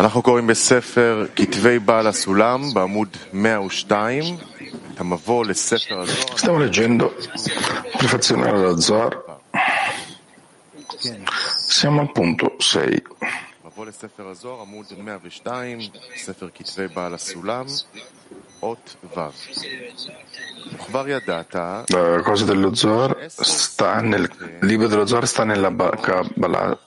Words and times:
אנחנו 0.00 0.22
קוראים 0.22 0.46
בספר 0.46 1.26
כתבי 1.36 1.78
בעל 1.78 2.06
הסולם 2.06 2.62
בעמוד 2.74 3.08
102, 3.32 4.22
את 4.94 5.00
המבוא 5.00 5.44
לספר 5.44 6.00
הזוהר. 6.00 6.36
Stiamo 6.36 6.58
leggendo 6.58 7.06
prefazione 7.98 8.48
alla 8.48 8.72
Zohar. 8.88 9.12
Siamo 11.68 12.00
al 12.00 12.10
punto 12.18 12.46
6. 12.60 13.00
מבוא 13.64 13.86
לספר 13.86 14.28
הזוהר, 14.28 14.60
עמוד 14.60 14.86
102, 14.98 15.78
ספר 16.16 16.48
כתבי 16.54 16.88
בעל 16.88 17.14
הסולם, 17.14 17.64
אות 18.62 18.96
ו'. 19.16 19.20
וכבר 20.74 21.08
ידעת 21.08 21.54
La 21.90 22.22
cosa 22.24 22.44
dello 22.44 22.70
Zohar 22.74 23.10
sta 23.28 24.00
nel 24.00 24.24
il 24.60 24.66
libro 24.68 24.88
dello 24.88 25.06
Zohar 25.06 25.26
sta 25.26 25.44
nella 25.44 25.70
ba- 25.70 25.96
Kabbalah. 26.06 26.78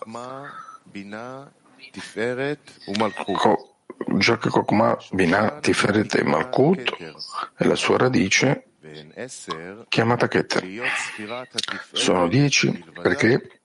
già 4.18 4.38
che 4.38 4.48
Kokma, 4.48 4.96
Binah, 5.12 5.60
Tiferet 5.60 6.14
e 6.14 6.24
Malkut 6.24 6.96
è 7.56 7.64
la 7.64 7.76
sua 7.76 7.98
radice 7.98 8.66
chiamata 9.88 10.28
Keter. 10.28 10.64
Sono 11.92 12.28
dieci 12.28 12.84
perché 13.00 13.60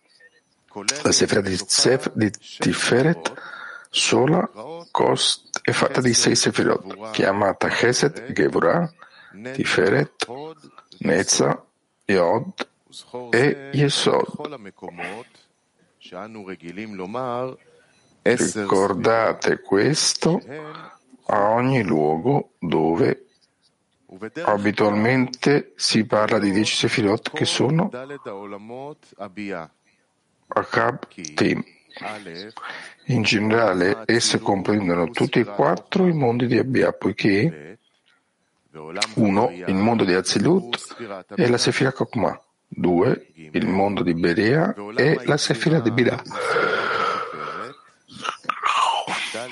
la 1.04 1.12
Sefera 1.12 1.42
di, 1.42 1.58
Sef, 1.58 2.12
di 2.14 2.32
Tiferet 2.32 3.34
sola 3.90 4.48
cost, 4.92 5.62
è 5.62 5.72
fatta 5.72 6.00
di 6.00 6.14
sei 6.14 6.36
Sefirot, 6.36 7.12
chiamata 7.12 7.68
Heset 7.68 8.32
Gevura, 8.32 8.92
Tiferet, 9.54 10.28
Nezza, 11.00 11.66
Yod 12.06 12.68
e 13.32 13.70
Yesod. 13.74 14.28
Ricordate 18.36 19.62
questo 19.62 20.42
a 21.26 21.50
ogni 21.50 21.84
luogo 21.84 22.52
dove 22.60 23.26
abitualmente 24.44 25.74
si 25.76 26.06
parla 26.06 26.40
di 26.40 26.52
dieci 26.52 26.76
sefirot 26.76 27.32
che 27.32 27.46
sono 27.46 27.90
Akab 30.48 31.08
Tim. 31.36 31.64
In 33.06 33.24
generale 33.24 34.04
esse 34.06 34.40
comprendono 34.40 35.10
tutti 35.10 35.40
e 35.40 35.46
quattro 35.46 36.08
i 36.08 36.14
mondi 36.14 36.48
di 36.48 36.58
Abia, 36.58 36.94
poiché 36.94 37.78
uno, 39.16 39.52
il 39.52 39.76
mondo 39.76 40.04
di 40.04 40.14
Azilut 40.14 40.96
e 41.36 41.50
la 41.50 41.58
Sefira 41.58 41.92
Kokma, 41.92 42.40
due, 42.68 43.28
il 43.34 43.68
mondo 43.68 44.04
di 44.04 44.14
Berea 44.14 44.74
e 44.96 45.20
la 45.26 45.38
Sefira 45.38 45.80
di 45.80 45.92
Bilah. 45.92 46.22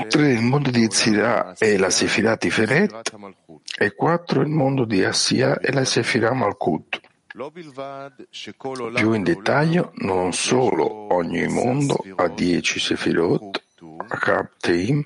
3 0.08 0.31
il 0.31 0.41
mondo 0.41 0.69
di 0.69 0.88
Zirah 0.89 1.55
e 1.58 1.77
la 1.77 1.89
Sefirah 1.89 2.38
Tiferet 2.38 3.13
e 3.77 3.94
4 3.94 4.41
il 4.41 4.47
mondo 4.47 4.86
di 4.86 5.03
Asia 5.03 5.59
e 5.59 5.72
la 5.72 5.86
Sefirah 5.86 6.33
Malkut. 6.33 7.02
Più 8.95 9.14
in 9.14 9.23
dettaglio, 9.23 9.91
non 9.97 10.33
solo 10.33 11.14
ogni 11.14 11.45
mondo 11.47 12.03
ha 12.16 12.27
10 12.27 12.80
Sefirot, 12.80 13.64
Akab 14.08 14.49
Teim, 14.59 15.03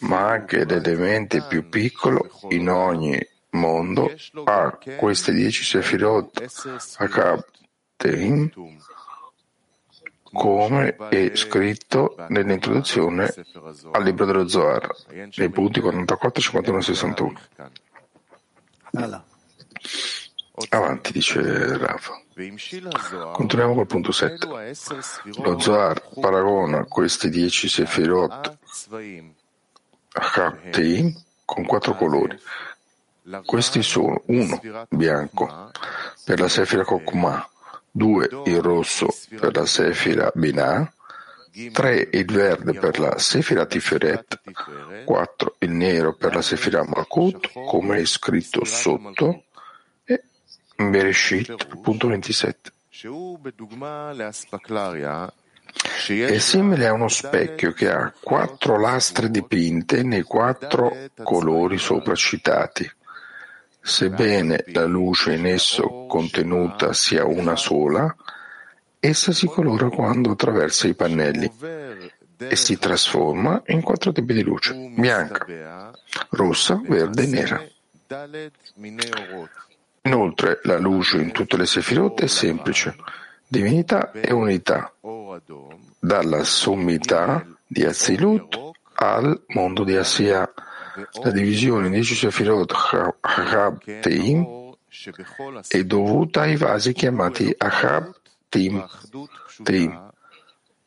ma 0.00 0.30
anche 0.30 0.64
l'elemento 0.64 1.44
più 1.46 1.68
piccolo 1.68 2.28
in 2.48 2.68
ogni 2.68 3.20
mondo 3.50 4.10
ha 4.44 4.76
queste 4.96 5.32
10 5.32 5.64
Sefirot, 5.64 6.44
Akab 6.96 7.44
Teim, 7.96 8.50
come 10.34 10.96
è 10.96 11.30
scritto 11.34 12.16
nell'introduzione 12.28 13.32
al 13.92 14.02
libro 14.02 14.26
dello 14.26 14.46
Zohar, 14.48 14.94
nei 15.36 15.48
punti 15.48 15.80
44, 15.80 16.42
51 16.42 16.78
e 16.78 16.82
61. 16.82 17.40
Avanti, 20.68 21.12
dice 21.12 21.78
Rafa. 21.78 22.20
Continuiamo 23.32 23.74
col 23.74 23.86
punto 23.86 24.12
7. 24.12 24.46
Lo 25.42 25.58
Zohar 25.58 26.02
paragona 26.20 26.84
questi 26.84 27.30
dieci 27.30 27.68
sefirot 27.68 28.58
Hakteim 30.12 31.14
con 31.44 31.64
quattro 31.64 31.94
colori. 31.94 32.36
Questi 33.44 33.82
sono 33.82 34.22
uno 34.26 34.60
bianco 34.90 35.70
per 36.24 36.40
la 36.40 36.48
sefira 36.48 36.84
Kokumah, 36.84 37.48
2 37.96 38.28
il 38.46 38.60
rosso 38.60 39.06
per 39.38 39.54
la 39.54 39.66
Sefira 39.66 40.28
Binah, 40.34 40.92
3 41.72 42.08
il 42.12 42.24
verde 42.24 42.72
per 42.72 42.98
la 42.98 43.16
Sefira 43.18 43.66
Tiferet, 43.66 44.40
4 45.04 45.54
il 45.60 45.70
nero 45.70 46.16
per 46.16 46.34
la 46.34 46.42
Sefira 46.42 46.84
Malkut, 46.84 47.52
come 47.52 47.98
è 47.98 48.04
scritto 48.04 48.64
sotto, 48.64 49.44
e 50.04 50.24
Bereshit, 50.74 51.78
punto 51.78 52.08
27. 52.08 52.72
È 56.06 56.38
simile 56.38 56.88
a 56.88 56.92
uno 56.94 57.08
specchio 57.08 57.70
che 57.70 57.92
ha 57.92 58.12
quattro 58.20 58.80
lastre 58.80 59.30
dipinte 59.30 60.02
nei 60.02 60.22
quattro 60.22 60.92
colori 61.22 61.78
sopracitati. 61.78 62.90
Sebbene 63.86 64.64
la 64.68 64.86
luce 64.86 65.34
in 65.34 65.44
esso 65.44 66.06
contenuta 66.08 66.94
sia 66.94 67.26
una 67.26 67.54
sola, 67.54 68.16
essa 68.98 69.30
si 69.30 69.46
colora 69.46 69.90
quando 69.90 70.30
attraversa 70.30 70.88
i 70.88 70.94
pannelli 70.94 71.52
e 72.38 72.56
si 72.56 72.78
trasforma 72.78 73.62
in 73.66 73.82
quattro 73.82 74.10
tipi 74.10 74.32
di 74.32 74.42
luce, 74.42 74.72
bianca, 74.96 75.92
rossa, 76.30 76.80
verde 76.82 77.24
e 77.24 77.26
nera. 77.26 77.62
Inoltre 80.04 80.60
la 80.62 80.78
luce 80.78 81.18
in 81.18 81.30
tutte 81.30 81.58
le 81.58 81.66
sefirotte 81.66 82.24
è 82.24 82.28
semplice, 82.28 82.96
divinità 83.46 84.12
e 84.12 84.32
unità, 84.32 84.94
dalla 85.98 86.42
sommità 86.42 87.46
di 87.66 87.84
Azilut 87.84 88.58
al 88.94 89.42
mondo 89.48 89.84
di 89.84 89.94
Asiah 89.94 90.50
la 91.22 91.32
divisione 91.32 91.86
in 91.86 91.92
dieci 91.92 92.14
Sefirot 92.14 92.72
Ahab 93.20 94.00
Teim 94.00 94.72
è 95.66 95.82
dovuta 95.82 96.42
ai 96.42 96.56
vasi 96.56 96.92
chiamati 96.92 97.52
Ahab 97.56 98.14
Teim. 98.48 98.86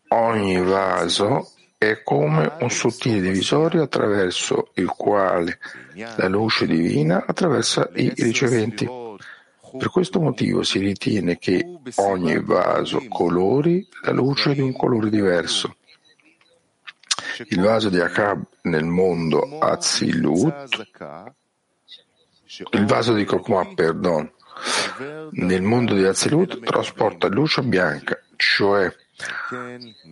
Ogni 0.09 0.61
vaso 0.61 1.51
è 1.77 2.03
come 2.03 2.53
un 2.61 2.69
sottile 2.69 3.19
divisorio 3.19 3.83
attraverso 3.83 4.69
il 4.75 4.87
quale 4.87 5.59
la 6.15 6.27
luce 6.29 6.65
divina 6.65 7.25
attraversa 7.27 7.89
i 7.95 8.13
riceventi. 8.15 8.87
Per 9.77 9.89
questo 9.89 10.21
motivo 10.21 10.63
si 10.63 10.79
ritiene 10.79 11.37
che 11.37 11.79
ogni 11.95 12.39
vaso 12.39 13.03
colori 13.09 13.85
la 14.03 14.11
luce 14.11 14.53
di 14.53 14.61
un 14.61 14.71
colore 14.71 15.09
diverso 15.09 15.75
il 17.45 17.61
vaso 17.61 17.89
di 17.89 17.99
Akab 17.99 18.43
nel 18.63 18.85
mondo 18.85 19.59
Azilut, 19.59 20.87
il 22.71 22.85
vaso 22.85 23.13
di 23.13 23.25
Kokma, 23.25 23.73
perdon, 23.75 24.31
nel 25.31 25.61
mondo 25.61 25.93
di 25.93 26.03
Azilut 26.03 26.59
trasporta 26.63 27.27
luce 27.27 27.61
bianca, 27.61 28.19
cioè 28.35 28.93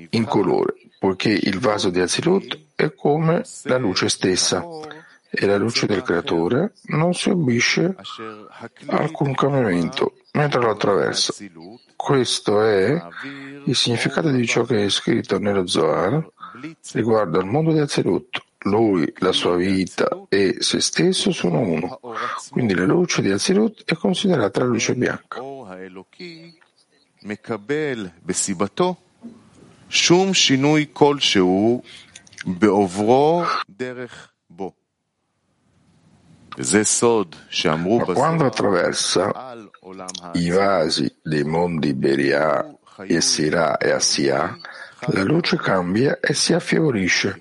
in 0.10 0.26
colore, 0.26 0.74
poiché 1.00 1.30
il 1.30 1.60
vaso 1.60 1.90
di 1.90 2.00
Azilut 2.00 2.60
è 2.76 2.94
come 2.94 3.44
la 3.64 3.78
luce 3.78 4.10
stessa. 4.10 4.64
E 5.38 5.46
la 5.48 5.58
luce 5.58 5.86
del 5.86 6.02
creatore 6.02 6.76
non 6.84 7.14
subisce 7.14 7.94
alcun 8.86 9.36
cambiamento 9.36 10.14
mentre 10.32 10.62
lo 10.62 10.70
attraversa. 10.70 11.34
Questo 11.94 12.62
è 12.62 12.98
il 13.66 13.76
significato 13.76 14.30
di 14.30 14.46
ciò 14.48 14.64
che 14.64 14.86
è 14.86 14.90
scritto 14.90 15.38
nello 15.38 15.68
Zohar 15.68 16.26
riguardo 16.93 17.39
al 17.39 17.47
mondo 17.47 17.73
di 17.73 17.79
Azilut. 17.79 18.43
Lui, 18.65 19.11
la 19.19 19.33
sua 19.33 19.57
vita 19.57 20.07
e 20.29 20.57
se 20.59 20.81
stesso 20.81 21.33
sono 21.33 21.61
uno. 21.61 22.01
Quindi 22.51 22.75
la 22.75 22.85
luce 22.85 23.23
di 23.23 23.31
Azilut 23.31 23.85
è 23.85 23.95
considerata 23.95 24.61
la 24.61 24.67
luce 24.67 24.95
bianca. 24.95 25.39
האור 25.41 25.69
האלוקי 25.69 26.53
מקבל 27.23 28.09
בסיבתו 28.27 28.95
שום 29.89 30.35
שינוי 30.35 30.87
כלשהו 30.93 31.83
בעוברו 32.47 33.43
דרך 33.71 34.29
בו. 34.51 34.73
וזה 36.59 36.85
סוד 36.85 37.37
שאמרו 37.51 38.01
Ma 38.01 38.15
quando 38.15 38.45
attraversa 38.47 39.31
על 39.35 39.69
עולם 39.81 40.07
i 40.35 40.51
vasi 40.51 41.09
dei 41.25 41.45
mondi 41.45 41.93
Beria, 41.95 42.65
Essira 43.09 43.79
e 43.81 43.93
Assia, 43.93 44.59
la 45.08 45.24
luce 45.24 45.58
cambia 45.58 46.20
e 46.20 46.34
si 46.34 46.54
affievolisce 46.54 47.40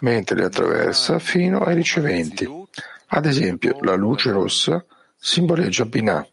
mentre 0.00 0.36
le 0.36 0.44
attraversa 0.44 1.18
fino 1.18 1.60
ai 1.60 1.74
riceventi. 1.74 2.48
Ad 3.08 3.26
esempio, 3.26 3.78
la 3.80 3.94
luce 3.94 4.30
rossa 4.30 4.84
simboleggia 5.16 5.84
Binah, 5.84 6.26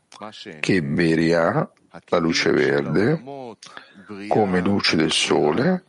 che 0.60 0.82
Beria, 0.82 1.70
la 2.08 2.18
luce 2.18 2.52
verde, 2.52 3.22
come 4.28 4.62
luce 4.62 4.96
del 4.96 5.12
sole, 5.12 5.86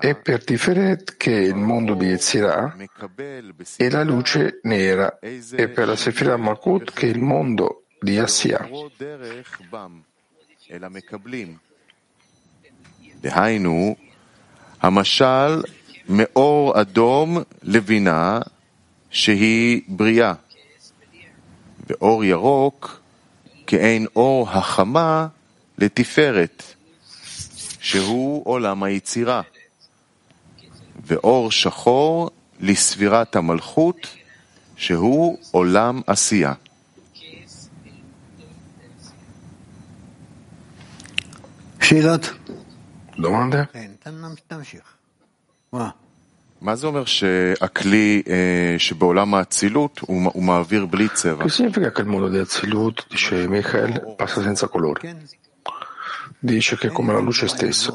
e 0.00 0.14
per 0.16 0.44
Tiferet, 0.44 1.16
che 1.16 1.36
è 1.36 1.44
il 1.44 1.54
mondo 1.54 1.94
di 1.94 2.06
Yetzirah, 2.06 2.76
e 3.76 3.90
la 3.90 4.02
luce 4.02 4.60
nera, 4.62 5.18
e 5.18 5.68
per 5.68 5.86
la 5.86 5.96
Sefirah 5.96 6.36
Makut, 6.36 6.92
che 6.92 7.06
è 7.06 7.10
il 7.10 7.20
mondo 7.20 7.84
di 8.00 8.18
Asia. 8.18 8.68
Assia. 13.22 14.05
המשל 14.86 15.62
מאור 16.08 16.80
אדום 16.80 17.38
לבינה 17.62 18.40
שהיא 19.10 19.80
בריאה, 19.88 20.32
ואור 21.86 22.24
ירוק 22.24 23.00
כעין 23.66 24.06
אור 24.16 24.48
החמה 24.50 25.26
לתפארת, 25.78 26.62
שהוא 27.80 28.42
עולם 28.44 28.82
היצירה, 28.82 29.42
ואור 31.06 31.50
שחור 31.50 32.30
לספירת 32.60 33.36
המלכות, 33.36 34.06
שהוא 34.76 35.38
עולם 35.50 36.00
עשייה. 36.06 36.52
שאלות? 41.82 42.30
Domande? 43.16 43.68
Che 51.44 51.48
significa 51.50 51.92
che 51.92 52.02
il 52.02 52.06
mondo 52.06 52.28
di 52.28 52.38
Azilut, 52.38 53.06
dice 53.08 53.48
Michael, 53.48 54.14
passa 54.16 54.42
senza 54.42 54.68
colore? 54.68 55.16
Dice 56.38 56.76
che 56.76 56.88
è 56.88 56.92
come 56.92 57.12
la 57.12 57.20
luce 57.20 57.48
stessa. 57.48 57.92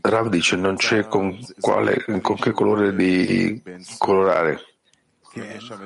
Rav 0.00 0.28
dice 0.28 0.56
non 0.56 0.76
c'è 0.76 1.06
con, 1.06 1.38
quale, 1.60 2.04
con 2.20 2.36
che 2.36 2.50
colore 2.52 2.94
di 2.94 3.62
colorare. 3.98 4.60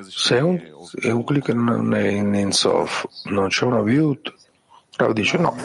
Se 0.07 0.37
è 0.37 0.41
un, 0.41 0.59
è 1.01 1.09
un 1.09 1.23
click 1.23 1.49
non 1.49 1.93
è 1.93 2.07
in, 2.07 2.33
in 2.33 2.51
soft, 2.51 3.07
non 3.25 3.49
c'è 3.49 3.65
una 3.65 3.81
view, 3.81 4.17
Rav 5.01 5.13
dice 5.13 5.37
no. 5.37 5.55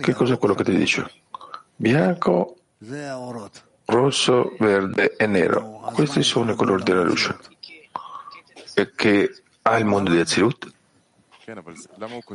Che 0.00 0.14
cos'è 0.14 0.38
quello 0.38 0.54
che 0.54 0.62
ti 0.62 0.76
dice? 0.76 1.10
Bianco, 1.74 2.58
rosso, 3.86 4.54
verde 4.58 5.16
e 5.16 5.26
nero. 5.26 5.80
Questi 5.92 6.22
sono 6.22 6.52
i 6.52 6.54
colori 6.54 6.84
della 6.84 7.02
luce. 7.02 7.36
E 8.74 8.92
che 8.94 9.42
ha 9.62 9.76
il 9.78 9.84
mondo 9.84 10.12
di 10.12 10.20
Azilut? 10.20 10.72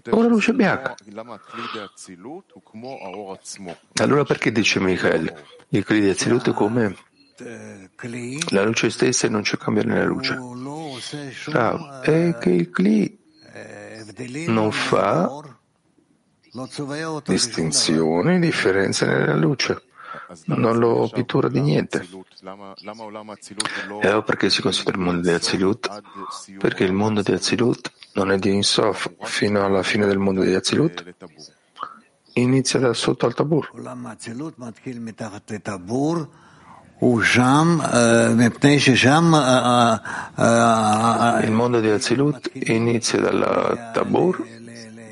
Ora 0.10 0.28
luce 0.28 0.54
bianca. 0.54 0.96
Allora 4.02 4.24
perché 4.26 4.52
dice 4.52 4.80
Michael? 4.82 5.44
Il 5.70 5.86
cli 5.86 6.02
di 6.02 6.10
Azilut 6.10 6.50
è 6.50 6.54
come 6.54 6.94
la 8.50 8.64
luce 8.64 8.90
stessa 8.90 9.28
e 9.28 9.30
non 9.30 9.44
c'è 9.44 9.58
cambiare 9.58 9.88
nella 9.88 10.06
luce. 10.06 10.38
Ah, 11.54 12.02
è 12.02 12.38
che 12.38 12.50
il 12.50 12.70
cli 12.70 13.26
non 14.48 14.72
fa 14.72 15.44
distinzione, 17.26 18.40
differenza 18.40 19.06
nella 19.06 19.36
luce, 19.36 19.84
non 20.46 20.78
lo 20.78 21.10
pittura 21.12 21.48
di 21.50 21.62
niente. 21.62 22.08
E 24.02 24.24
perché 24.24 24.50
si 24.50 24.62
considera 24.62 24.98
il 24.98 25.04
mondo 25.04 25.22
di 25.22 25.34
Azilut? 25.34 26.04
Perché 26.58 26.84
il 26.84 26.94
mondo 26.94 27.22
di 27.22 27.32
Azilut 27.32 27.92
non 28.14 28.32
è 28.32 28.38
di 28.38 28.54
Insof 28.54 29.12
fino 29.22 29.64
alla 29.64 29.84
fine 29.84 30.06
del 30.06 30.18
mondo 30.18 30.42
di 30.42 30.54
Azilut? 30.54 31.16
Inizia 32.34 32.80
da 32.80 32.94
sotto 32.94 33.26
al 33.26 33.34
tabur. 33.34 33.72
Il 41.44 41.52
mondo 41.52 41.80
di 41.80 41.90
Azilut 41.90 42.52
inizia 42.54 43.20
dal 43.20 43.92
Tabor 43.94 44.44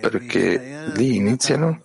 perché 0.02 0.92
lì 0.96 1.16
iniziano 1.16 1.80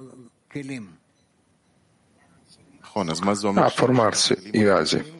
a 3.54 3.68
formarsi 3.68 4.36
i 4.52 4.64
vasi. 4.64 5.18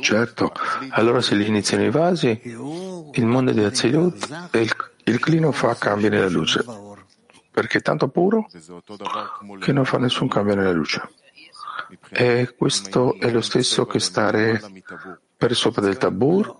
Certo, 0.00 0.52
allora 0.90 1.20
se 1.20 1.34
lì 1.34 1.46
iniziano 1.46 1.84
i 1.84 1.90
vasi, 1.90 2.40
il 2.42 3.26
mondo 3.26 3.52
di 3.52 3.62
Azilut 3.62 4.48
e 4.50 4.60
il, 4.60 4.74
il 5.04 5.18
clino 5.18 5.52
fa 5.52 5.74
cambi 5.76 6.08
nella 6.08 6.28
luce, 6.28 6.64
perché 7.50 7.78
è 7.78 7.82
tanto 7.82 8.08
puro 8.08 8.48
che 9.60 9.72
non 9.72 9.84
fa 9.84 9.98
nessun 9.98 10.28
cambio 10.28 10.54
nella 10.54 10.72
luce. 10.72 11.08
E 12.10 12.54
questo 12.56 13.18
è 13.18 13.30
lo 13.30 13.40
stesso 13.40 13.86
che 13.86 13.98
stare 14.00 14.60
per 15.36 15.54
sopra 15.54 15.82
del 15.82 15.96
tabur? 15.96 16.56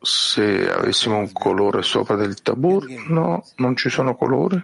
Se 0.00 0.70
avessimo 0.70 1.18
un 1.18 1.32
colore 1.32 1.82
sopra 1.82 2.16
del 2.16 2.42
tabur? 2.42 2.88
No, 3.08 3.44
non 3.56 3.76
ci 3.76 3.88
sono 3.88 4.16
colori? 4.16 4.62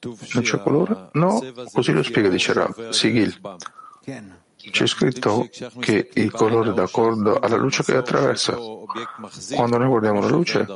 Non 0.00 0.42
c'è 0.42 0.60
colore? 0.62 1.08
No, 1.12 1.42
così 1.72 1.92
lo 1.92 2.02
spiega, 2.02 2.28
dice 2.28 2.52
Rav. 2.52 2.90
Sigil. 2.90 3.40
C'è 4.70 4.86
scritto 4.86 5.48
che 5.78 6.10
il 6.12 6.30
colore 6.30 6.70
è 6.70 6.74
d'accordo 6.74 7.38
alla 7.38 7.56
luce 7.56 7.82
che 7.82 7.96
attraversa. 7.96 8.56
Quando 9.54 9.78
noi 9.78 9.88
guardiamo 9.88 10.20
la 10.20 10.28
luce, 10.28 10.66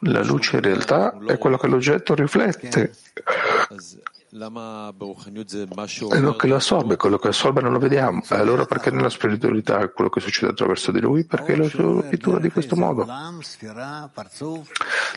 la 0.00 0.22
luce 0.22 0.56
in 0.56 0.62
realtà 0.62 1.18
è 1.26 1.38
quello 1.38 1.56
che 1.56 1.66
l'oggetto 1.66 2.14
riflette. 2.14 2.94
E 4.34 4.38
eh, 4.38 6.08
Quello 6.08 6.36
che 6.36 6.46
lo 6.46 6.56
assorbe, 6.56 6.96
quello 6.96 7.18
che 7.18 7.28
assorbe 7.28 7.60
non 7.60 7.72
lo 7.72 7.78
vediamo. 7.78 8.22
Eh, 8.26 8.34
allora 8.34 8.64
perché 8.64 8.90
nella 8.90 9.10
spiritualità 9.10 9.86
quello 9.88 10.08
che 10.08 10.20
succede 10.20 10.52
attraverso 10.52 10.90
di 10.90 11.00
lui? 11.00 11.24
Perché 11.26 11.54
lo 11.54 11.68
pittura 12.08 12.38
di 12.38 12.50
questo 12.50 12.74
modo. 12.74 13.04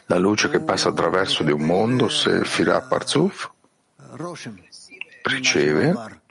La 0.07 0.17
luce 0.17 0.49
che 0.49 0.59
passa 0.59 0.89
attraverso 0.89 1.43
di 1.43 1.51
un 1.53 1.61
mondo, 1.61 2.09
se 2.09 2.43
Firà 2.43 2.81
Parzuf, 2.81 3.49
riceve 5.23 6.21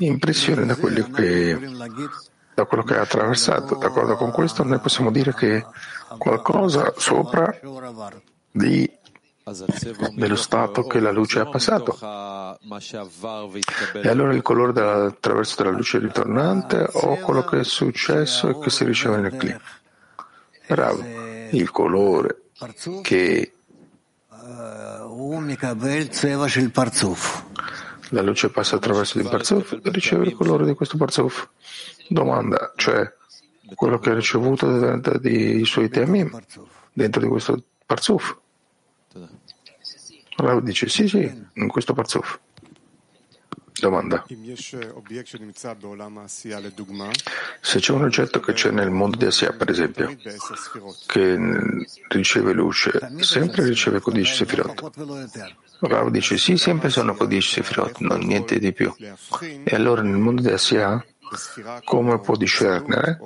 impressione 0.00 0.66
da 0.66 0.76
quello 0.76 1.10
che 1.10 1.58
da 2.54 2.64
quello 2.66 2.82
che 2.82 2.96
ha 2.96 3.02
attraversato. 3.02 3.76
D'accordo 3.76 4.16
con 4.16 4.32
questo 4.32 4.64
noi 4.64 4.80
possiamo 4.80 5.10
dire 5.10 5.32
che 5.32 5.64
qualcosa 6.18 6.92
sopra 6.96 7.58
di 8.50 8.90
dello 10.16 10.34
stato 10.34 10.88
che 10.88 10.98
la 10.98 11.12
luce 11.12 11.38
ha 11.38 11.46
passato. 11.46 11.96
E 14.02 14.08
allora 14.08 14.34
il 14.34 14.42
colore 14.42 14.72
della, 14.72 15.04
attraverso 15.04 15.62
della 15.62 15.76
luce 15.76 16.00
ritornante 16.00 16.84
o 16.90 17.14
quello 17.18 17.44
che 17.44 17.60
è 17.60 17.64
successo 17.64 18.48
e 18.48 18.58
che 18.58 18.70
si 18.70 18.84
riceve 18.84 19.18
nel 19.18 19.36
clima. 19.36 19.60
Bravo, 20.66 21.00
il 21.50 21.70
colore 21.70 22.40
che 23.02 23.52
la 28.10 28.22
luce 28.22 28.50
passa 28.50 28.76
attraverso 28.76 29.18
il 29.18 29.28
parzuf 29.28 29.78
e 29.80 29.90
riceve 29.90 30.26
il 30.26 30.34
colore 30.34 30.64
di 30.64 30.74
questo 30.74 30.96
parzuf. 30.96 31.48
Domanda, 32.08 32.72
cioè 32.74 33.14
quello 33.76 34.00
che 34.00 34.10
ha 34.10 34.14
ricevuto 34.14 34.96
dai 34.96 35.64
suoi 35.64 35.88
temi 35.88 36.28
dentro 36.92 37.20
di 37.20 37.28
questo 37.28 37.62
parzuf. 37.86 38.36
Rav 40.36 40.62
dice 40.62 40.88
sì, 40.88 41.08
sì, 41.08 41.48
in 41.54 41.68
questo 41.68 41.92
parzuf. 41.92 42.38
Domanda. 43.78 44.24
Se 47.60 47.78
c'è 47.78 47.92
un 47.92 48.04
oggetto 48.04 48.40
che 48.40 48.52
c'è 48.54 48.70
nel 48.70 48.90
mondo 48.90 49.16
di 49.18 49.26
Asia, 49.26 49.52
per 49.52 49.68
esempio, 49.68 50.16
che 51.06 51.38
riceve 52.08 52.52
luce, 52.52 52.92
sempre 53.20 53.64
riceve 53.64 54.00
codice 54.00 54.32
Sefirot. 54.34 54.90
Rav 55.80 56.08
dice 56.08 56.38
sì, 56.38 56.56
sempre 56.56 56.88
sono 56.88 57.14
codice 57.14 57.62
Sefirot, 57.62 57.98
non 57.98 58.20
niente 58.20 58.58
di 58.58 58.72
più. 58.72 58.94
E 59.64 59.74
allora 59.74 60.00
nel 60.00 60.16
mondo 60.16 60.40
di 60.40 60.48
Asia, 60.50 61.04
come 61.84 62.18
può 62.20 62.36
discernere 62.36 63.18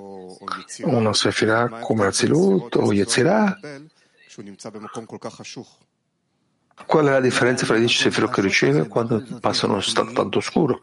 uno 0.83 1.13
sefirot 1.13 1.81
come 1.81 2.07
Azilut 2.07 2.75
o 2.77 2.93
Yetzirah? 2.93 3.59
Qual 6.87 7.07
è 7.07 7.11
la 7.11 7.21
differenza 7.21 7.67
tra 7.67 7.77
i 7.77 7.85
e 7.85 7.89
sefiro 7.89 8.29
che 8.29 8.41
riceve 8.41 8.89
quando 8.89 9.25
passano 9.41 9.75
uno 9.75 9.83
stato 9.83 10.13
tanto 10.13 10.39
oscuro? 10.39 10.81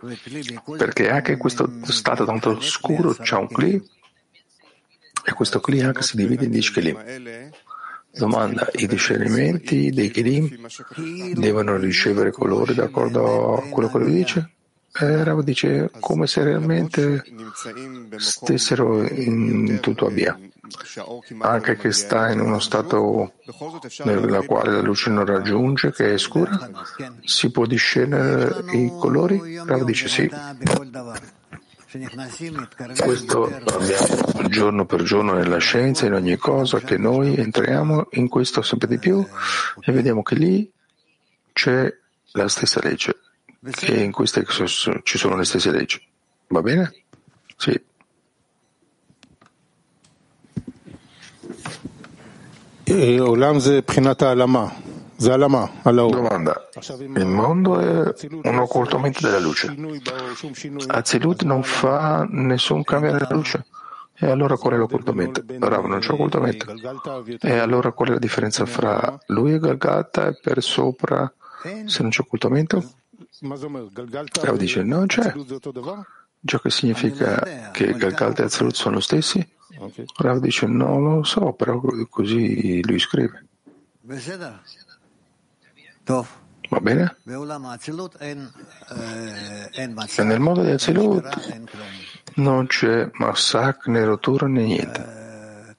Perché 0.77 1.09
anche 1.09 1.33
in 1.33 1.37
questo 1.37 1.69
stato 1.83 2.25
tanto 2.25 2.51
oscuro 2.51 3.13
c'è 3.13 3.35
un 3.35 3.47
cli 3.47 3.81
e 5.23 5.33
questo 5.33 5.59
cli 5.59 5.81
anche 5.81 6.01
si 6.03 6.15
divide 6.15 6.45
in 6.45 6.51
10 6.51 6.71
kelim. 6.71 7.51
Domanda, 8.11 8.67
i 8.73 8.87
discernimenti 8.87 9.91
dei 9.91 10.09
kelim 10.09 10.67
devono 11.33 11.77
ricevere 11.77 12.31
colore 12.31 12.73
d'accordo 12.73 13.57
a 13.57 13.67
quello 13.67 13.89
che 13.89 13.97
lui 13.97 14.11
dice? 14.11 14.51
Eh, 14.99 15.23
Rav 15.23 15.43
dice 15.43 15.91
come 15.99 16.25
se 16.25 16.43
realmente 16.43 17.23
stessero 18.15 19.05
in 19.07 19.77
tutto 19.79 20.07
a 20.07 20.09
via 20.09 20.39
anche 21.39 21.75
che 21.75 21.91
sta 21.91 22.31
in 22.31 22.39
uno 22.39 22.59
stato 22.59 23.33
nel 24.03 24.43
quale 24.45 24.71
la 24.71 24.81
luce 24.81 25.09
non 25.09 25.25
raggiunge, 25.25 25.91
che 25.91 26.13
è 26.13 26.17
scura, 26.17 26.69
si 27.23 27.51
può 27.51 27.65
discernere 27.65 28.63
i 28.71 28.91
colori? 28.97 29.57
Rav 29.63 29.83
dice 29.83 30.07
sì. 30.07 30.29
Questo 32.97 33.45
abbiamo 33.45 34.49
giorno 34.49 34.85
per 34.85 35.03
giorno 35.03 35.33
nella 35.33 35.57
scienza, 35.57 36.05
in 36.05 36.13
ogni 36.13 36.35
cosa, 36.35 36.79
che 36.79 36.97
noi 36.97 37.35
entriamo 37.35 38.09
in 38.11 38.27
questo 38.27 38.61
sempre 38.61 38.87
di 38.87 38.99
più 38.99 39.25
e 39.81 39.91
vediamo 39.91 40.21
che 40.21 40.35
lì 40.35 40.71
c'è 41.53 41.91
la 42.33 42.47
stessa 42.49 42.81
legge, 42.83 43.15
che 43.71 43.95
in 43.95 44.11
queste 44.11 44.45
ci 44.45 45.17
sono 45.17 45.37
le 45.37 45.45
stesse 45.45 45.71
leggi. 45.71 45.99
Va 46.47 46.61
bene? 46.61 46.93
Sì. 47.55 47.81
Domanda. 56.09 56.69
Il 56.99 57.25
mondo 57.25 57.79
è 57.79 58.13
un 58.43 58.57
occultamento 58.59 59.19
della 59.21 59.39
luce. 59.39 59.75
Azilut 60.87 61.43
non 61.43 61.63
fa 61.63 62.25
nessun 62.29 62.83
cambiare 62.83 63.19
la 63.19 63.35
luce. 63.35 63.65
E 64.15 64.29
allora 64.29 64.55
qual 64.55 64.75
è 64.75 64.77
l'occultamento? 64.77 65.43
Rav 65.59 65.85
non 65.85 65.99
c'è 65.99 66.11
occultamento. 66.13 66.73
E 67.41 67.57
allora 67.57 67.91
qual 67.91 68.09
è 68.09 68.11
la 68.13 68.19
differenza 68.19 68.65
fra 68.65 69.19
lui 69.27 69.53
e 69.53 69.59
Galgata 69.59 70.27
e 70.27 70.39
per 70.41 70.63
sopra 70.63 71.31
se 71.85 72.01
non 72.01 72.11
c'è 72.11 72.21
occultamento? 72.21 72.83
Rav 74.41 74.55
dice 74.55 74.83
no 74.83 75.05
c'è. 75.07 75.33
Ciò 76.45 76.59
che 76.59 76.69
significa 76.69 77.69
che 77.73 77.93
Galgalta 77.93 78.43
e 78.43 78.45
Azilut 78.45 78.75
sono 78.75 78.95
lo 78.95 79.01
stessi? 79.01 79.55
Rav 80.16 80.38
dice 80.40 80.66
no 80.66 80.98
lo 80.98 81.22
so, 81.24 81.52
però 81.52 81.80
così 82.08 82.82
lui 82.84 82.98
scrive. 82.98 83.46
Va 86.68 86.80
bene? 86.80 87.16
E 90.16 90.22
nel 90.22 90.40
mondo 90.40 90.62
di 90.62 90.70
Azilut 90.70 91.28
non 92.34 92.66
c'è 92.66 93.10
massacro 93.14 93.92
né 93.92 94.04
rottura 94.04 94.46
né 94.46 94.62
niente. 94.64 95.76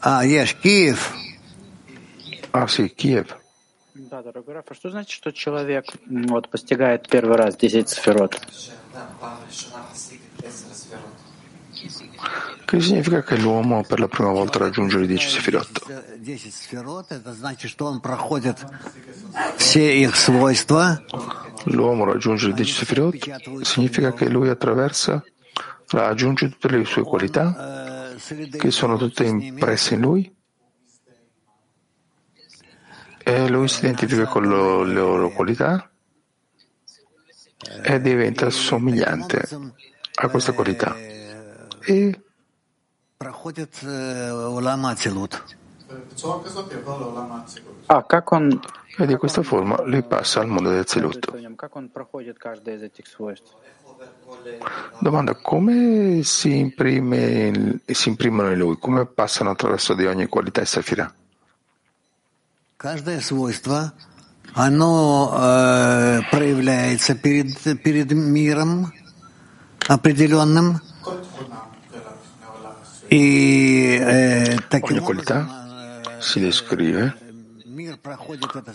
Ah, 0.00 0.22
yes, 0.22 0.56
Kiev. 0.58 1.00
Ah 2.50 2.66
sì, 2.68 2.94
Kiev. 2.94 3.36
Да, 3.94 4.22
дорогой 4.22 4.54
Раф, 4.54 4.70
а 4.70 4.74
что 4.74 4.90
значит, 4.90 5.10
что 5.10 5.32
человек 5.32 5.86
вот, 6.06 6.48
постигает 6.48 7.08
первый 7.08 7.36
раз 7.36 7.56
10 7.56 7.88
сферот? 7.88 8.40
Che 12.65 12.81
significa 12.81 13.21
che 13.21 13.37
l'uomo 13.37 13.83
per 13.83 13.99
la 13.99 14.07
prima 14.07 14.31
volta 14.31 14.57
raggiunge 14.57 14.97
le 14.97 15.05
10 15.05 15.29
sefirot? 15.29 16.19
L'uomo 21.65 22.05
raggiunge 22.05 22.47
le 22.47 22.53
10 22.53 22.73
sefirot 22.73 23.61
significa 23.61 24.13
che 24.13 24.27
lui 24.27 24.49
attraversa, 24.49 25.23
raggiunge 25.89 26.49
tutte 26.49 26.69
le 26.69 26.83
sue 26.85 27.03
qualità 27.03 28.15
che 28.57 28.71
sono 28.71 28.97
tutte 28.97 29.23
impresse 29.25 29.93
in 29.93 30.01
lui. 30.01 30.35
E 33.25 33.49
lui 33.49 33.67
si 33.67 33.85
identifica 33.85 34.25
con 34.25 34.47
lo, 34.47 34.83
le 34.83 34.93
loro 34.93 35.29
qualità 35.31 35.91
e 37.83 38.01
diventa 38.01 38.49
somigliante 38.49 39.47
a 40.15 40.27
questa 40.27 40.53
qualità 40.53 41.11
e 41.86 42.14
А 47.88 48.02
как 48.02 48.32
он, 48.32 48.62
e 48.98 49.06
di 49.06 49.16
questa 49.16 49.42
forma 49.42 49.82
lui 49.82 50.02
passa 50.02 50.40
al 50.40 50.46
mondo 50.46 50.70
del 50.70 50.86
Zelut. 50.86 51.32
в 51.32 51.40
нем, 51.40 51.56
как 51.56 51.74
он 51.74 51.88
проходит 51.88 52.38
каждое 52.38 52.76
из 52.76 52.82
этих 52.82 53.06
свойств? 53.06 53.50
Domanda 55.00 55.34
come 55.34 56.22
si, 56.22 56.58
imprime, 56.58 57.80
si 57.84 58.08
imprimono 58.10 58.52
in 58.52 58.58
lui, 58.58 58.78
come 58.78 59.06
passano 59.06 59.50
attraverso 59.50 59.94
di 59.94 60.06
ogni 60.06 60.26
qualità 60.28 60.60
e 60.60 60.66
safira? 60.66 61.12
Каждое 62.76 63.20
свойство, 63.20 63.92
оно 64.54 65.32
e, 73.15 73.99
eh, 74.01 74.79
ogni 74.81 74.97
qualità 74.97 76.01
si 76.17 76.39
descrive 76.39 77.15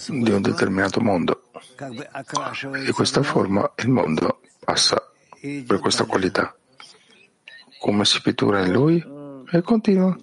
di 0.07 0.31
un 0.31 0.41
determinato 0.41 1.01
mondo. 1.01 1.51
E 2.87 2.93
questa 2.93 3.25
forma 3.25 3.69
il 3.79 3.89
mondo 3.89 4.43
passa 4.65 5.11
per 5.67 5.81
questa 5.81 6.05
qualità. 6.05 6.55
Come 7.81 8.05
si 8.05 8.23
pittura 8.23 8.65
in 8.65 8.71
lui? 8.71 9.05
E 9.51 9.61
continua. 9.63 10.17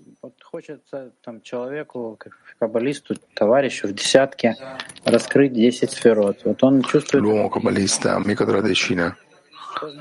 L'uomo 7.19 7.49
cabalista 7.49 8.15
amico 8.15 8.45
della 8.45 8.61
decina 8.61 9.13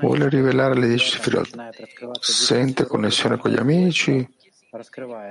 vuole 0.01 0.29
rivelare 0.29 0.75
le 0.75 0.89
dieci 0.89 1.11
sefirot, 1.11 2.21
sente 2.21 2.87
connessione 2.87 3.37
con 3.39 3.51
gli 3.51 3.59
amici, 3.59 4.27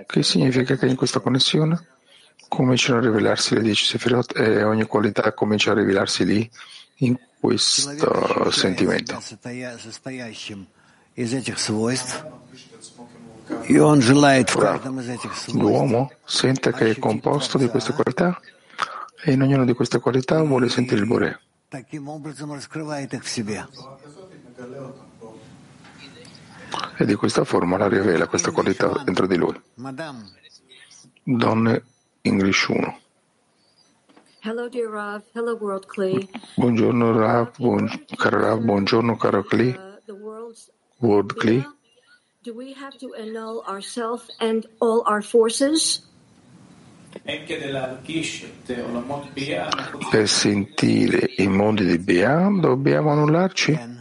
che 0.06 0.24
significa 0.24 0.76
che 0.76 0.86
in 0.88 0.96
questa 0.96 1.20
connessione 1.20 1.88
cominciano 2.48 3.00
a 3.00 3.02
rivelarsi 3.02 3.56
le 3.56 3.62
dieci 3.62 3.86
sefirot 3.86 4.38
e 4.38 4.64
ogni 4.64 4.86
qualità 4.86 5.34
comincia 5.34 5.72
a 5.72 5.76
rivelarsi 5.76 6.26
lì 6.26 6.50
in 6.98 7.18
questo 7.40 8.52
sentimento. 8.52 9.20
L'uomo 15.52 16.12
sente 16.24 16.72
che 16.72 16.90
è 16.90 17.00
composto 17.00 17.58
di 17.58 17.68
queste 17.68 17.94
qualità 17.94 18.40
e 19.24 19.32
in 19.32 19.42
ognuna 19.42 19.66
di 19.66 19.74
queste 19.74 20.00
qualità 20.00 20.42
vuole 20.42 20.70
sentire 20.70 21.02
il 21.02 21.08
Bore 21.08 21.40
e 26.98 27.06
di 27.06 27.16
questa 27.16 27.44
formula 27.44 27.88
rivela 27.88 28.28
questa 28.28 28.52
qualità 28.52 29.02
dentro 29.04 29.28
di 29.28 29.36
lui. 29.36 29.60
Donne 31.24 31.84
English 32.22 32.68
1. 32.68 33.02
Hello 34.46 34.68
dear 34.68 34.90
Rav, 34.90 35.24
hello 35.34 35.56
world 35.56 35.86
Kli. 35.86 36.28
Buongiorno 36.56 37.18
Rav, 37.18 37.56
buon, 37.58 37.88
caro 38.18 38.40
Rav, 38.42 38.60
buongiorno 38.60 39.16
caro 39.16 39.40
uh, 39.40 39.46
Kli. 39.46 39.80
World 40.98 41.34
Kli. 41.36 41.66
Do 42.44 42.54
we 42.54 42.74
have 42.74 42.98
to 42.98 43.14
annul 43.14 43.64
ourselves 43.66 44.28
and 44.40 44.68
all 44.80 45.02
our 45.06 45.24
forces? 45.24 46.04
Per 50.10 50.28
sentire 50.28 51.34
i 51.38 51.48
mondi 51.48 51.86
di 51.86 52.00
Bia 52.00 52.50
dobbiamo 52.60 53.12
annullarci? 53.12 53.93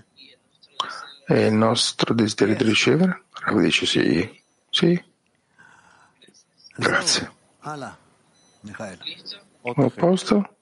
È 1.25 1.35
il 1.35 1.53
nostro 1.53 2.15
desiderio 2.15 2.57
di 2.57 2.65
ricevere? 2.65 3.25
Rav 3.33 3.61
dice 3.61 3.87
sì. 3.87 4.43
Sì. 4.71 5.05
Grazie. 6.77 7.31
A 7.61 7.97
posto? 9.95 10.57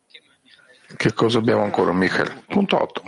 Che 0.96 1.12
cosa 1.14 1.38
abbiamo 1.38 1.62
ancora, 1.62 1.92
Michael? 1.92 2.42
Punto 2.46 2.82
8. 2.82 3.02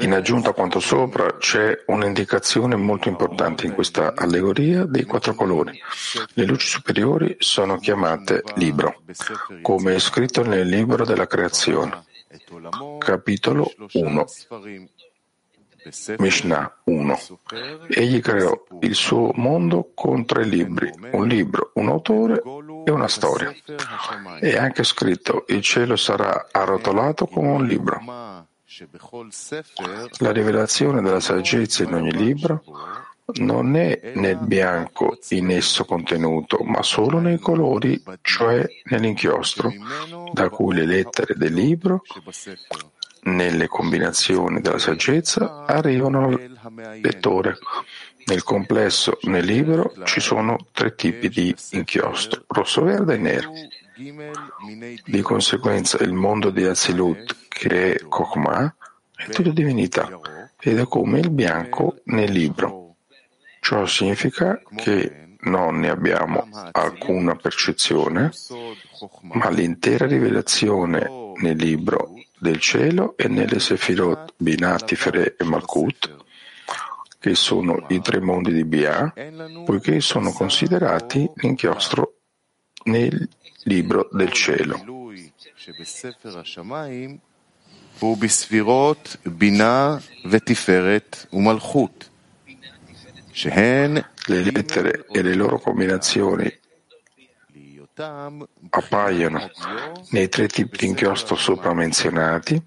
In 0.00 0.12
aggiunta 0.12 0.50
a 0.50 0.52
quanto 0.52 0.78
sopra 0.78 1.36
c'è 1.38 1.84
un'indicazione 1.86 2.76
molto 2.76 3.08
importante 3.08 3.64
in 3.66 3.72
questa 3.72 4.12
allegoria 4.14 4.84
dei 4.84 5.04
quattro 5.04 5.34
colori. 5.34 5.80
Le 6.34 6.44
luci 6.44 6.68
superiori 6.68 7.36
sono 7.38 7.78
chiamate 7.78 8.42
libro, 8.56 9.02
come 9.62 9.94
è 9.94 9.98
scritto 9.98 10.42
nel 10.42 10.68
libro 10.68 11.06
della 11.06 11.26
creazione 11.26 12.04
capitolo 12.98 13.72
1, 13.92 14.24
Mishnah 16.18 16.76
1. 16.84 17.18
Egli 17.88 18.20
creò 18.20 18.64
il 18.80 18.94
suo 18.94 19.30
mondo 19.34 19.92
con 19.94 20.24
tre 20.26 20.44
libri, 20.44 20.92
un 21.12 21.26
libro, 21.26 21.70
un 21.74 21.88
autore 21.88 22.42
e 22.84 22.90
una 22.90 23.08
storia. 23.08 23.54
È 24.40 24.56
anche 24.56 24.84
scritto, 24.84 25.44
il 25.48 25.62
cielo 25.62 25.96
sarà 25.96 26.48
arrotolato 26.50 27.26
come 27.26 27.48
un 27.48 27.64
libro. 27.64 28.00
La 30.18 30.32
rivelazione 30.32 31.00
della 31.00 31.20
saggezza 31.20 31.82
in 31.82 31.94
ogni 31.94 32.12
libro 32.12 32.62
non 33.34 33.76
è 33.76 34.12
nel 34.14 34.38
bianco 34.38 35.18
in 35.30 35.50
esso 35.50 35.84
contenuto, 35.84 36.58
ma 36.64 36.82
solo 36.82 37.18
nei 37.18 37.38
colori, 37.38 38.02
cioè 38.22 38.66
nell'inchiostro, 38.84 39.72
da 40.32 40.48
cui 40.48 40.74
le 40.74 40.86
lettere 40.86 41.34
del 41.36 41.52
libro 41.52 42.02
nelle 43.22 43.66
combinazioni 43.66 44.60
della 44.60 44.78
saggezza 44.78 45.64
arrivano 45.66 46.24
al 46.26 47.00
lettore. 47.02 47.58
Nel 48.26 48.42
complesso, 48.42 49.18
nel 49.22 49.44
libro, 49.44 49.92
ci 50.04 50.20
sono 50.20 50.66
tre 50.72 50.94
tipi 50.94 51.28
di 51.28 51.54
inchiostro, 51.70 52.44
rosso, 52.46 52.82
verde 52.82 53.14
e 53.14 53.18
nero. 53.18 53.52
Di 55.04 55.22
conseguenza 55.22 55.98
il 56.02 56.12
mondo 56.12 56.50
di 56.50 56.64
Azilut, 56.64 57.36
che 57.48 57.94
è 57.94 58.06
Kokma, 58.06 58.74
è 59.16 59.28
tutta 59.30 59.50
divinità 59.50 60.08
ed 60.60 60.78
è 60.78 60.86
come 60.86 61.20
il 61.20 61.30
bianco 61.30 61.96
nel 62.04 62.30
libro. 62.30 62.77
Ciò 63.59 63.85
significa 63.85 64.61
che 64.75 65.37
non 65.41 65.79
ne 65.79 65.89
abbiamo 65.89 66.47
alcuna 66.71 67.35
percezione, 67.35 68.31
ma 69.21 69.49
l'intera 69.49 70.05
rivelazione 70.05 71.09
nel 71.37 71.57
libro 71.57 72.13
del 72.39 72.59
cielo 72.59 73.15
e 73.17 73.27
nelle 73.27 73.59
Sefirot 73.59 74.33
Binati, 74.37 74.95
Fere 74.95 75.35
e 75.37 75.43
Malkut, 75.43 76.17
che 77.19 77.35
sono 77.35 77.85
i 77.89 78.01
tre 78.01 78.19
mondi 78.19 78.53
di 78.53 78.65
Bia, 78.65 79.13
poiché 79.63 80.01
sono 80.01 80.31
considerati 80.31 81.29
l'inchiostro 81.35 82.15
nel 82.83 83.29
libro 83.63 84.09
del 84.11 84.31
cielo. 84.31 84.91
ובספירות 88.01 89.15
בינה 89.25 89.97
ותפארת 90.25 91.25
ומלכות, 91.33 92.03
שהן 92.03 92.16
Le 93.40 94.04
lettere 94.26 95.06
e 95.12 95.22
le 95.22 95.34
loro 95.34 95.60
combinazioni 95.60 96.52
appaiono 98.70 99.50
nei 100.10 100.28
tre 100.28 100.48
tipi 100.48 100.78
di 100.78 100.86
inchiostro 100.86 101.36
sopra 101.36 101.72
menzionati 101.72 102.60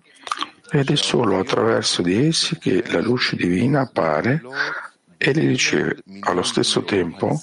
ed 0.72 0.90
è 0.90 0.96
solo 0.96 1.40
attraverso 1.40 2.02
di 2.02 2.26
essi 2.26 2.58
che 2.58 2.84
la 2.90 3.02
luce 3.02 3.36
divina 3.36 3.82
appare 3.82 4.42
e 5.18 5.32
li 5.34 5.46
riceve. 5.46 6.04
Allo 6.22 6.44
stesso 6.44 6.84
tempo 6.84 7.42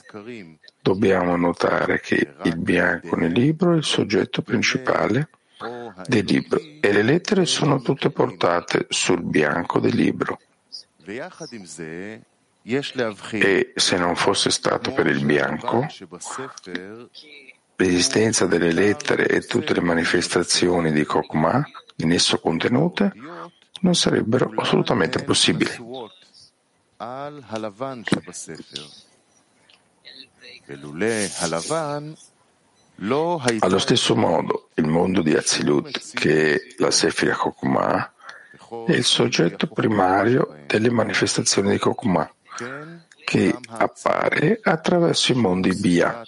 dobbiamo 0.81 1.37
notare 1.37 2.01
che 2.01 2.35
il 2.45 2.57
bianco 2.57 3.15
nel 3.15 3.33
libro 3.33 3.75
è 3.75 3.77
il 3.77 3.85
soggetto 3.85 4.41
principale 4.41 5.29
del 6.07 6.25
libro 6.25 6.59
e 6.81 6.93
le 6.93 7.03
lettere 7.03 7.45
sono 7.45 7.83
tutte 7.83 8.09
portate 8.09 8.87
sul 8.89 9.23
bianco 9.23 9.81
del 9.81 9.95
libro. 9.95 10.39
E 13.39 13.73
se 13.75 13.97
non 13.97 14.15
fosse 14.15 14.51
stato 14.51 14.93
per 14.93 15.07
il 15.07 15.25
bianco, 15.25 15.87
l'esistenza 17.77 18.47
delle 18.47 18.73
lettere 18.73 19.27
e 19.27 19.41
tutte 19.41 19.73
le 19.73 19.81
manifestazioni 19.81 20.93
di 20.93 21.05
Kokma 21.05 21.67
in 21.97 22.13
esso 22.13 22.39
contenute 22.41 23.13
non 23.81 23.95
sarebbero 23.95 24.53
assolutamente 24.57 25.23
possibili. 25.23 25.71
Allo 33.61 33.79
stesso 33.79 34.17
modo, 34.17 34.69
il 34.75 34.87
mondo 34.87 35.23
di 35.23 35.35
Azilut, 35.35 36.13
che 36.13 36.55
è 36.55 36.61
la 36.79 36.91
Sefira 36.91 37.37
Kokma, 37.37 38.13
è 38.87 38.93
il 38.93 39.05
soggetto 39.05 39.69
primario 39.69 40.57
delle 40.67 40.91
manifestazioni 40.91 41.71
di 41.71 41.79
Kokma, 41.79 42.31
che 43.25 43.57
appare 43.69 44.59
attraverso 44.63 45.33
i 45.33 45.35
mondi 45.37 45.75
Bia. 45.75 46.23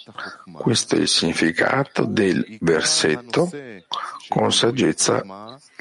Questo 0.51 0.95
è 0.95 0.99
il 0.99 1.07
significato 1.07 2.05
del 2.05 2.57
versetto 2.61 3.49
con 4.27 4.51
saggezza 4.53 5.23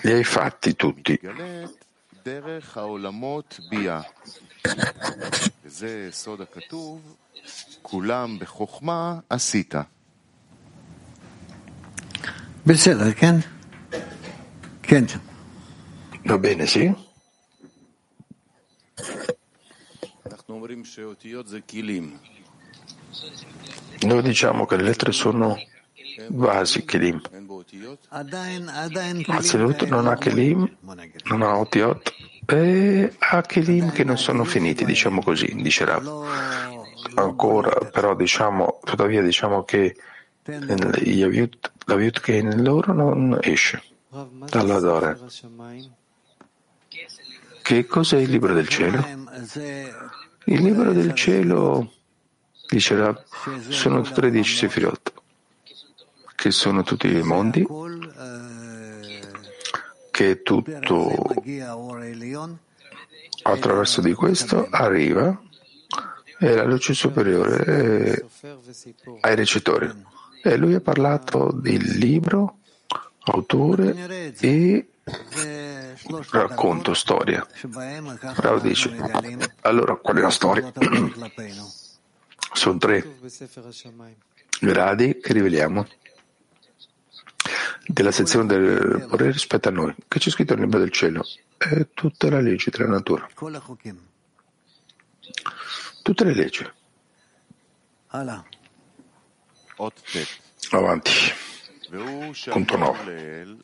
li 0.02 0.12
hai 0.12 0.24
fatti 0.24 0.74
tutti. 0.74 1.18
Va 16.24 16.38
bene, 16.38 16.66
sì? 16.66 17.08
Noi 24.00 24.22
diciamo 24.22 24.66
che 24.66 24.76
le 24.76 24.82
lettere 24.82 25.12
sono 25.12 25.56
vasi, 26.28 26.84
Kelim. 26.84 27.20
Azilut 29.26 29.84
non 29.84 30.06
ha 30.06 30.16
Kelim, 30.16 30.76
non 31.24 31.42
ha 31.42 31.58
Otiot, 31.58 32.14
e 32.46 33.14
ha 33.18 33.40
Kelim 33.42 33.92
che 33.92 34.04
non 34.04 34.18
sono 34.18 34.44
finiti, 34.44 34.84
diciamo 34.84 35.22
così, 35.22 35.54
dice 35.56 35.84
Rav. 35.84 36.26
Ancora, 37.14 37.72
però 37.90 38.14
diciamo, 38.14 38.80
tuttavia 38.82 39.22
diciamo 39.22 39.64
che 39.64 39.96
la 40.44 41.94
Viut 41.96 42.20
che 42.20 42.34
è 42.34 42.40
in 42.40 42.62
loro 42.62 42.92
non 42.92 43.38
esce 43.40 43.82
dall'Adore. 44.48 45.18
Che 47.62 47.86
cos'è 47.86 48.16
il 48.16 48.30
libro 48.30 48.52
del 48.52 48.68
cielo? 48.68 49.04
Il 50.44 50.62
libro 50.62 50.92
del 50.92 51.14
cielo, 51.14 51.92
dice 52.68 52.96
Rav, 52.96 53.22
sono 53.68 54.00
13 54.00 54.56
sefirot, 54.56 55.12
che 56.34 56.50
sono 56.50 56.82
tutti 56.82 57.08
i 57.08 57.22
mondi, 57.22 57.66
che 60.10 60.42
tutto 60.42 61.34
attraverso 63.42 64.00
di 64.00 64.12
questo 64.14 64.66
arriva 64.70 65.40
e 66.38 66.54
la 66.54 66.64
luce 66.64 66.94
superiore 66.94 68.26
ai 69.20 69.34
recitatori. 69.34 69.90
E 70.42 70.56
lui 70.56 70.74
ha 70.74 70.80
parlato 70.80 71.52
del 71.52 71.82
libro, 71.98 72.56
autore 73.24 74.34
e 74.40 74.88
racconto, 76.30 76.94
storia. 76.94 77.46
Rav 78.34 78.60
dice, 78.60 78.94
allora 79.62 79.96
qual 79.96 80.16
è 80.16 80.20
la 80.20 80.30
storia? 80.30 80.72
Sono 82.52 82.78
tre 82.78 83.04
gradi 84.60 85.18
che 85.20 85.32
riveliamo 85.32 85.86
della 87.86 88.12
sezione 88.12 88.46
del 88.46 89.06
Pore 89.08 89.30
rispetto 89.30 89.68
a 89.68 89.72
noi. 89.72 89.94
Che 90.06 90.18
c'è 90.18 90.30
scritto 90.30 90.54
nel 90.54 90.64
libro 90.64 90.78
del 90.78 90.90
cielo? 90.90 91.24
È 91.56 91.88
tutta 91.94 92.28
la 92.28 92.40
legge 92.40 92.70
della 92.70 92.88
natura. 92.88 93.28
Tutte 96.02 96.24
le 96.24 96.34
leggi. 96.34 96.70
Avanti. 100.70 101.10
Punto 102.50 102.76
9. 102.76 103.56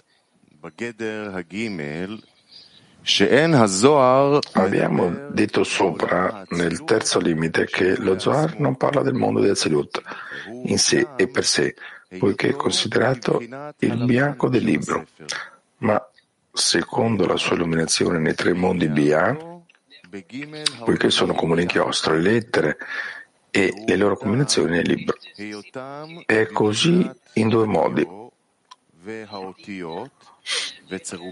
Abbiamo 4.55 5.29
detto 5.31 5.63
sopra, 5.63 6.45
nel 6.49 6.83
terzo 6.83 7.21
limite, 7.21 7.67
che 7.67 7.97
lo 7.97 8.19
Zohar 8.19 8.59
non 8.59 8.77
parla 8.77 9.03
del 9.03 9.15
mondo 9.15 9.41
di 9.41 9.49
Azilut 9.49 10.03
in 10.65 10.77
sé 10.77 11.07
e 11.15 11.29
per 11.29 11.45
sé, 11.45 11.77
poiché 12.19 12.49
è 12.49 12.57
considerato 12.57 13.41
il 13.41 14.05
bianco 14.05 14.49
del 14.49 14.65
libro, 14.65 15.07
ma 15.79 16.05
secondo 16.53 17.27
la 17.27 17.37
sua 17.37 17.55
illuminazione 17.55 18.19
nei 18.19 18.35
tre 18.35 18.53
mondi 18.53 18.89
Bia, 18.89 19.37
poiché 20.85 21.11
sono 21.11 21.35
come 21.35 21.55
l'inchiostro, 21.55 22.15
le 22.15 22.23
lettere 22.23 22.77
e 23.51 23.85
le 23.87 23.97
loro 23.97 24.17
combinazioni 24.17 24.73
nel 24.73 24.87
libro. 24.89 25.17
È 26.27 26.47
così 26.47 27.09
in 27.35 27.49
due 27.49 27.67
modi. 27.67 28.05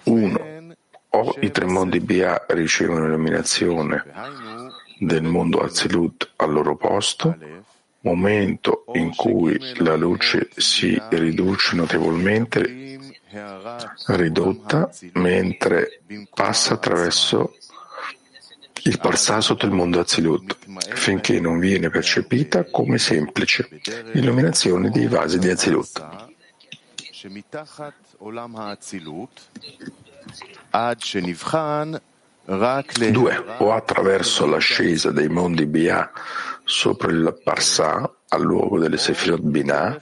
Uno, 0.04 0.74
o 1.10 1.36
i 1.40 1.50
tre 1.50 1.66
mondi 1.66 2.00
Bia 2.00 2.44
ricevono 2.48 3.04
l'illuminazione 3.04 4.02
del 4.98 5.22
mondo 5.22 5.60
Azilut 5.60 6.32
al 6.36 6.52
loro 6.52 6.76
posto, 6.76 7.36
momento 8.00 8.84
in 8.94 9.14
cui 9.14 9.58
la 9.76 9.96
luce 9.96 10.48
si 10.56 11.00
riduce 11.10 11.76
notevolmente, 11.76 12.98
ridotta, 14.06 14.90
mentre 15.14 16.02
passa 16.32 16.74
attraverso 16.74 17.56
il 18.86 18.98
parsà 18.98 19.40
sotto 19.40 19.66
il 19.66 19.72
mondo 19.72 20.00
Azilut, 20.00 20.58
finché 20.94 21.40
non 21.40 21.58
viene 21.58 21.88
percepita 21.88 22.64
come 22.64 22.98
semplice 22.98 23.68
illuminazione 24.12 24.90
dei 24.90 25.06
vasi 25.06 25.38
di 25.38 25.48
Azilut. 25.48 26.32
Due, 33.12 33.44
o 33.58 33.72
attraverso 33.72 34.44
l'ascesa 34.44 35.10
dei 35.10 35.28
mondi 35.28 35.64
Bia 35.64 36.10
sopra 36.64 37.10
il 37.10 37.40
Parsà, 37.42 38.10
al 38.28 38.42
luogo 38.42 38.78
delle 38.78 38.98
Sefirot 38.98 39.40
Binah, 39.40 39.98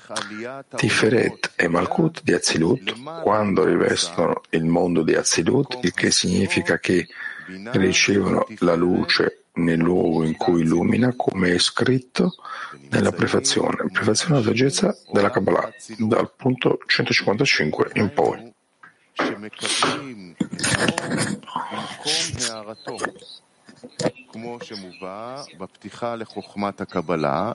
Tiferet 0.74 1.52
e 1.54 1.68
Malkut 1.68 2.22
di 2.24 2.32
Azilut, 2.32 3.00
quando 3.22 3.64
rivestono 3.64 4.40
il 4.50 4.64
mondo 4.64 5.04
di 5.04 5.14
Azilut, 5.14 5.78
il 5.82 5.92
che 5.92 6.11
significa 6.11 6.80
che 6.80 7.06
ricevono 7.70 8.46
la 8.58 8.74
luce 8.74 9.41
nel 9.53 9.79
luogo 9.79 10.23
in 10.23 10.36
cui 10.36 10.62
illumina, 10.62 11.13
come 11.15 11.53
è 11.53 11.57
scritto 11.57 12.36
nella 12.89 13.12
prefazione, 13.12 13.89
prefazione 13.91 14.36
alla 14.36 14.43
saggezza 14.43 14.95
della 15.12 15.29
Kabbalah, 15.29 15.71
dal 15.97 16.31
punto 16.36 16.79
155 16.86 17.91
in 17.93 18.13
poi. 18.13 18.53
שמקבלים 19.17 20.33
האור 20.65 20.97
במקום 21.71 22.13
הארתו, 22.49 22.97
כמו 24.31 24.57
שמובא 24.63 25.43
בפתיחה 25.57 26.15
לחוכמת 26.15 26.81
הקבלה, 26.81 27.51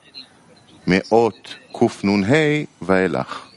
מאות 0.87 1.55
קנ"ה 1.73 2.65
ואילך. 2.83 3.49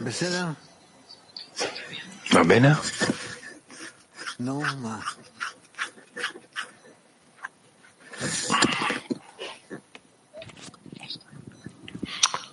בסדר? 0.00 0.46
Va 2.32 2.42
bene? 2.44 2.72
No, 4.37 4.61
ma... 4.79 4.99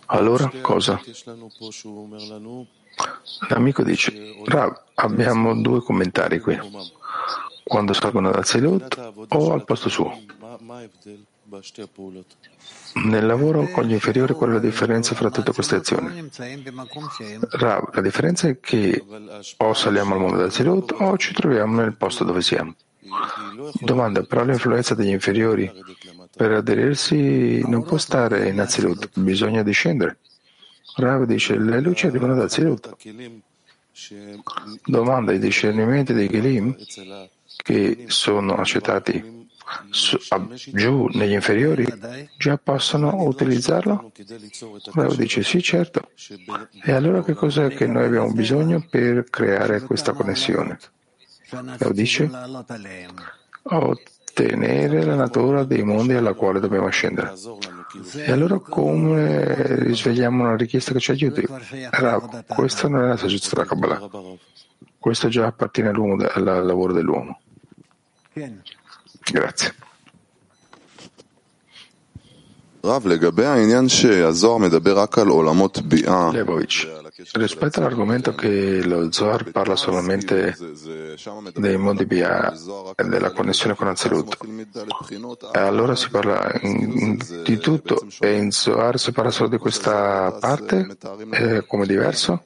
Allora 0.06 0.50
cosa? 0.62 1.00
L'amico 3.48 3.82
dice, 3.82 4.34
Rav, 4.44 4.82
abbiamo 4.94 5.60
due 5.60 5.82
commentari 5.82 6.40
qui, 6.40 6.58
quando 7.64 7.92
salgono 7.92 8.30
dal 8.30 8.46
Selut 8.46 9.12
o 9.28 9.52
al 9.52 9.64
posto 9.64 9.88
suo. 9.88 10.16
Nel 13.04 13.26
lavoro 13.26 13.68
con 13.68 13.84
gli 13.84 13.92
inferiori, 13.92 14.34
qual 14.34 14.50
è 14.50 14.52
la 14.54 14.58
differenza 14.58 15.14
fra 15.14 15.30
tutte 15.30 15.52
queste 15.52 15.76
azioni? 15.76 16.30
Rav, 17.50 17.94
la 17.94 18.00
differenza 18.00 18.48
è 18.48 18.60
che 18.60 19.04
o 19.58 19.74
saliamo 19.74 20.14
al 20.14 20.20
mondo 20.20 20.36
da 20.36 20.50
Zelot 20.50 20.94
o 20.98 21.16
ci 21.18 21.34
troviamo 21.34 21.80
nel 21.80 21.96
posto 21.96 22.24
dove 22.24 22.40
siamo. 22.40 22.74
Domanda, 23.80 24.22
però 24.22 24.44
l'influenza 24.44 24.94
degli 24.94 25.10
inferiori 25.10 25.70
per 26.36 26.52
aderirsi 26.52 27.60
non 27.68 27.84
può 27.84 27.98
stare 27.98 28.48
in 28.48 28.60
Azilut, 28.60 29.10
bisogna 29.18 29.62
discendere. 29.62 30.18
Rav 30.96 31.24
dice, 31.24 31.58
le 31.58 31.80
luci 31.80 32.06
arrivano 32.06 32.34
da 32.34 32.44
Azilut. 32.44 32.96
Domanda, 34.84 35.32
i 35.32 35.38
discernimenti 35.38 36.12
dei 36.12 36.28
Gelim 36.28 36.76
che 37.56 38.04
sono 38.08 38.54
accettati 38.56 39.43
su, 39.90 40.18
a, 40.28 40.46
giù 40.72 41.08
negli 41.12 41.32
inferiori 41.32 41.86
già 42.36 42.58
possono 42.58 43.24
utilizzarlo? 43.24 44.12
Rav 44.92 45.14
dice 45.14 45.42
sì, 45.42 45.62
certo. 45.62 46.10
E 46.82 46.92
allora 46.92 47.22
che 47.22 47.34
cos'è 47.34 47.68
che 47.68 47.86
noi 47.86 48.04
abbiamo 48.04 48.32
bisogno 48.32 48.84
per 48.88 49.24
creare 49.30 49.80
questa 49.82 50.12
connessione? 50.12 50.78
Rav 51.50 51.90
dice 51.92 52.30
ottenere 53.62 55.04
la 55.04 55.14
natura 55.14 55.64
dei 55.64 55.82
mondi 55.82 56.14
alla 56.14 56.34
quale 56.34 56.60
dobbiamo 56.60 56.86
ascendere. 56.86 57.32
E 58.16 58.32
allora 58.32 58.58
come 58.58 59.54
risvegliamo 59.78 60.42
una 60.42 60.56
richiesta 60.56 60.92
che 60.92 61.00
ci 61.00 61.12
aiuti? 61.12 61.46
Rav, 61.90 62.44
questa 62.46 62.88
non 62.88 63.04
è 63.04 63.08
la 63.08 63.16
saggezza 63.16 63.50
della 63.54 63.66
Kabbalah. 63.66 64.08
Questo 64.98 65.28
già 65.28 65.46
appartiene 65.46 65.90
al 65.90 66.42
lavoro 66.42 66.92
dell'uomo. 66.92 67.40
Grazie. 69.30 69.74
Rav, 72.84 73.06
rispetto 77.32 77.78
all'argomento 77.78 78.34
che 78.34 78.84
lo 78.84 79.10
Zohar 79.10 79.50
parla 79.50 79.74
solamente 79.74 80.54
dei 81.54 81.78
mondi 81.78 82.04
BA 82.04 82.52
e 82.94 83.04
della 83.04 83.32
connessione 83.32 83.74
con 83.74 83.88
Anzelut, 83.88 84.36
allora 85.52 85.96
si 85.96 86.10
parla 86.10 86.60
di 87.42 87.56
tutto 87.56 88.06
e 88.20 88.36
in 88.36 88.50
Zohar 88.50 88.98
si 88.98 89.12
parla 89.12 89.30
solo 89.30 89.48
di 89.48 89.56
questa 89.58 90.36
parte 90.38 90.98
eh, 91.30 91.64
come 91.66 91.86
diverso? 91.86 92.42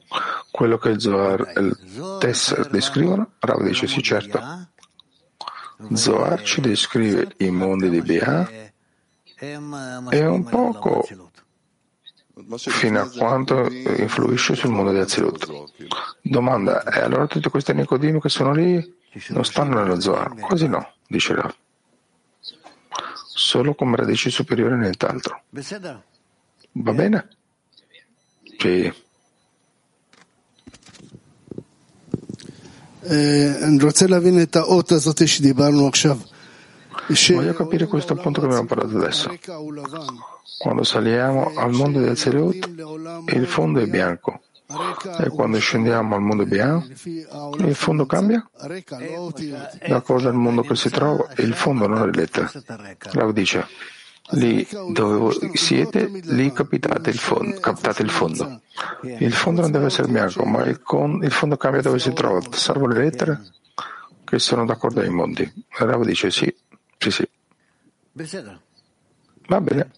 Quello 0.49 0.77
che 0.77 0.89
il 0.89 1.01
Zohar 1.01 1.51
e 1.53 1.59
il 1.59 1.77
Tess 2.19 2.69
descrivono? 2.69 3.31
Rav 3.39 3.61
dice 3.61 3.87
sì, 3.87 4.01
certo. 4.01 4.39
Zohar 5.93 6.43
ci 6.43 6.59
descrive 6.61 7.33
i 7.37 7.49
mondi 7.49 7.89
di 7.89 8.01
Bia 8.01 8.49
e 9.39 9.55
un 9.55 10.43
poco 10.49 11.07
fino 12.57 13.01
a 13.01 13.09
quanto 13.09 13.69
influisce 13.69 14.55
sul 14.55 14.71
mondo 14.71 14.91
di 14.91 14.99
Azilut. 14.99 15.71
Domanda, 16.21 16.83
e 16.83 16.99
allora 16.99 17.27
tutti 17.27 17.49
questi 17.49 17.73
Nicodimi 17.73 18.19
che 18.19 18.29
sono 18.29 18.51
lì 18.51 18.97
non 19.29 19.45
stanno 19.45 19.81
nello 19.81 19.99
Zohar? 19.99 20.35
Quasi 20.35 20.67
no, 20.67 20.93
dice 21.07 21.33
Rav. 21.33 21.55
Solo 23.33 23.73
come 23.73 23.95
radici 23.95 24.29
superiori 24.29 24.75
nient'altro. 24.75 25.43
Va 26.71 26.93
bene? 26.93 27.27
Sì. 28.57 28.93
Voglio 37.33 37.53
capire 37.53 37.87
questo 37.87 38.15
punto 38.15 38.41
che 38.41 38.45
abbiamo 38.47 38.65
parlato 38.65 38.97
adesso. 38.97 39.33
Quando 40.57 40.83
saliamo 40.83 41.53
al 41.55 41.71
mondo 41.71 41.99
del 42.01 42.17
Seriot, 42.17 42.69
il 43.33 43.47
fondo 43.47 43.79
è 43.79 43.87
bianco. 43.87 44.41
E 45.17 45.29
quando 45.29 45.57
scendiamo 45.57 46.13
al 46.15 46.21
mondo 46.21 46.45
bianco, 46.45 46.87
il 47.57 47.73
fondo 47.75 48.05
cambia? 48.05 48.47
Da 49.87 50.01
cosa 50.01 50.29
il 50.29 50.35
mondo 50.35 50.61
che 50.61 50.75
si 50.75 50.89
trova? 50.89 51.27
Il 51.37 51.53
fondo 51.53 51.87
non 51.87 52.07
è 52.07 52.11
lettera. 52.15 52.51
Rav 53.13 53.31
dice 53.31 53.65
lì 54.31 54.67
dove 54.91 55.51
siete, 55.53 56.07
lì 56.23 56.51
capitate 56.51 57.09
il, 57.09 57.17
fondo, 57.17 57.59
capitate 57.59 58.01
il 58.01 58.09
fondo. 58.09 58.61
Il 59.01 59.33
fondo 59.33 59.61
non 59.61 59.71
deve 59.71 59.85
essere 59.87 60.07
bianco, 60.07 60.43
ma 60.45 60.63
il, 60.65 60.81
con, 60.81 61.23
il 61.23 61.31
fondo 61.31 61.57
cambia 61.57 61.81
dove 61.81 61.99
si 61.99 62.13
trova, 62.13 62.39
salvo 62.51 62.87
le 62.87 62.99
lettere 62.99 63.41
che 64.23 64.39
sono 64.39 64.65
d'accordo 64.65 65.01
ai 65.01 65.09
mondi. 65.09 65.51
Rav 65.69 66.03
dice 66.03 66.29
sì, 66.29 66.53
sì, 66.97 67.11
sì. 67.11 67.27
Va 69.47 69.59
bene. 69.61 69.91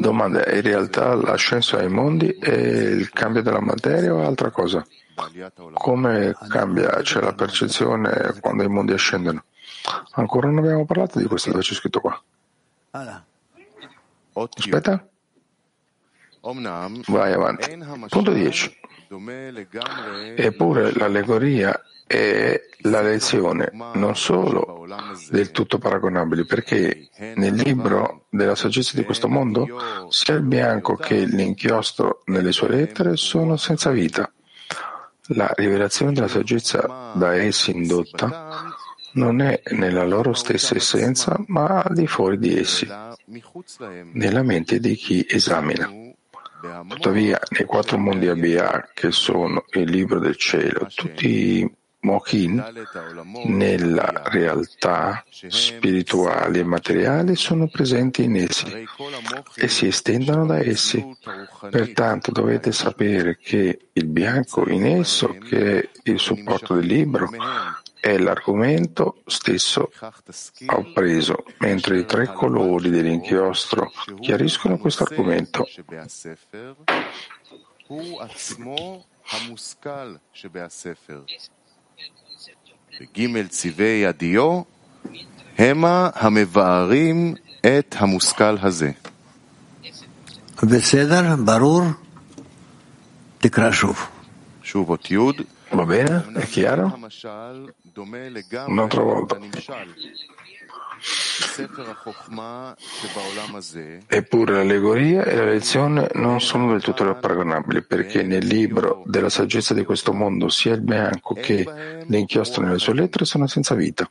Domanda, 0.00 0.44
in 0.52 0.60
realtà 0.60 1.14
l'ascenso 1.14 1.78
ai 1.78 1.88
mondi 1.88 2.28
è 2.28 2.52
il 2.52 3.08
cambio 3.10 3.42
della 3.42 3.60
materia 3.60 4.12
o 4.12 4.20
è 4.20 4.24
altra 4.26 4.50
cosa? 4.50 4.84
Come 5.74 6.34
cambia? 6.48 6.90
C'è 7.00 7.20
la 7.20 7.32
percezione 7.32 8.34
quando 8.40 8.64
i 8.64 8.68
mondi 8.68 8.92
ascendono? 8.92 9.44
Ancora 10.12 10.48
non 10.48 10.58
abbiamo 10.58 10.84
parlato 10.84 11.18
di 11.18 11.26
questo 11.26 11.50
dove 11.50 11.62
c'è 11.62 11.74
scritto 11.74 12.00
qua. 12.00 12.22
Aspetta. 14.34 15.06
Vai 17.06 17.32
avanti. 17.32 17.78
Punto 18.08 18.32
10. 18.32 18.80
Eppure 20.36 20.92
l'allegoria 20.92 21.80
è 22.06 22.60
la 22.80 23.00
lezione 23.00 23.70
non 23.94 24.16
solo 24.16 24.86
del 25.30 25.50
tutto 25.50 25.78
paragonabile, 25.78 26.44
perché 26.44 27.08
nel 27.36 27.54
libro 27.54 28.26
della 28.30 28.54
saggezza 28.54 28.96
di 28.96 29.04
questo 29.04 29.28
mondo 29.28 29.66
sia 30.08 30.34
il 30.34 30.42
bianco 30.42 30.96
che 30.96 31.24
l'inchiostro 31.24 32.22
nelle 32.26 32.52
sue 32.52 32.68
lettere 32.68 33.16
sono 33.16 33.56
senza 33.56 33.90
vita. 33.90 34.30
La 35.26 35.52
rivelazione 35.54 36.12
della 36.12 36.28
saggezza 36.28 37.12
da 37.14 37.34
essi 37.34 37.70
indotta 37.70 38.71
non 39.12 39.40
è 39.40 39.60
nella 39.72 40.04
loro 40.04 40.32
stessa 40.32 40.76
essenza, 40.76 41.42
ma 41.46 41.82
al 41.82 41.94
di 41.94 42.06
fuori 42.06 42.38
di 42.38 42.58
essi, 42.58 42.88
nella 44.12 44.42
mente 44.42 44.78
di 44.78 44.94
chi 44.94 45.26
esamina. 45.28 45.90
Tuttavia, 46.88 47.40
nei 47.50 47.66
quattro 47.66 47.98
mondi 47.98 48.28
ABA, 48.28 48.90
che 48.94 49.10
sono 49.10 49.64
il 49.72 49.90
libro 49.90 50.20
del 50.20 50.36
cielo, 50.36 50.88
tutti 50.94 51.58
i 51.58 51.74
Mokin 52.04 52.64
nella 53.44 54.22
realtà 54.24 55.24
spirituale 55.30 56.58
e 56.58 56.64
materiale 56.64 57.36
sono 57.36 57.68
presenti 57.68 58.24
in 58.24 58.36
essi 58.36 58.66
e 59.54 59.68
si 59.68 59.86
estendono 59.86 60.46
da 60.46 60.58
essi. 60.58 61.04
Pertanto 61.70 62.32
dovete 62.32 62.72
sapere 62.72 63.38
che 63.40 63.88
il 63.92 64.06
bianco 64.06 64.68
in 64.68 64.84
esso, 64.84 65.36
che 65.38 65.78
è 65.78 65.88
il 66.04 66.18
supporto 66.18 66.74
del 66.74 66.86
libro, 66.86 67.28
è 68.01 68.17
l'argomento 68.17 69.21
stesso 69.25 69.89
בכך 69.91 70.21
תסכים 70.25 70.69
ho 70.69 70.91
preso, 70.93 71.43
mentre 71.59 71.99
i 71.99 72.05
tre 72.05 72.27
colori 72.27 72.89
dell'inchiostro 72.89 73.91
chiariscono 74.19 74.77
questo 74.77 75.03
argomento. 75.03 75.65
שבהספר 75.65 76.73
הוא 77.87 78.21
עצמו 78.21 79.03
המושכל 79.31 80.15
שבהספר. 80.33 81.21
בג' 83.01 83.47
צבעי 83.47 84.05
הדיו 84.05 84.61
המה 85.57 86.09
המבארים 86.15 87.35
את 87.61 87.95
המושכל 87.99 88.55
הזה. 88.61 88.91
בסדר, 90.63 91.35
ברור? 91.45 91.83
תקרא 93.37 93.71
שוב. 93.71 94.07
שוב 94.63 94.89
אות 94.89 95.11
י' 95.11 95.17
Va 95.72 95.84
bene? 95.84 96.26
È 96.34 96.46
chiaro? 96.46 96.98
Un'altra 98.66 99.02
volta. 99.02 99.38
Eppure 104.06 104.54
l'allegoria 104.54 105.24
e 105.24 105.36
la 105.36 105.44
lezione 105.44 106.08
non 106.14 106.40
sono 106.40 106.70
del 106.70 106.82
tutto 106.82 107.14
paragonabili 107.14 107.82
perché 107.82 108.22
nel 108.22 108.46
libro 108.46 109.02
della 109.06 109.28
saggezza 109.28 109.74
di 109.74 109.84
questo 109.84 110.12
mondo 110.12 110.48
sia 110.48 110.74
il 110.74 110.82
bianco 110.82 111.34
che 111.34 112.04
l'inchiostro 112.06 112.62
nelle 112.62 112.78
sue 112.78 112.94
lettere 112.94 113.24
sono 113.24 113.46
senza 113.46 113.74
vita. 113.74 114.08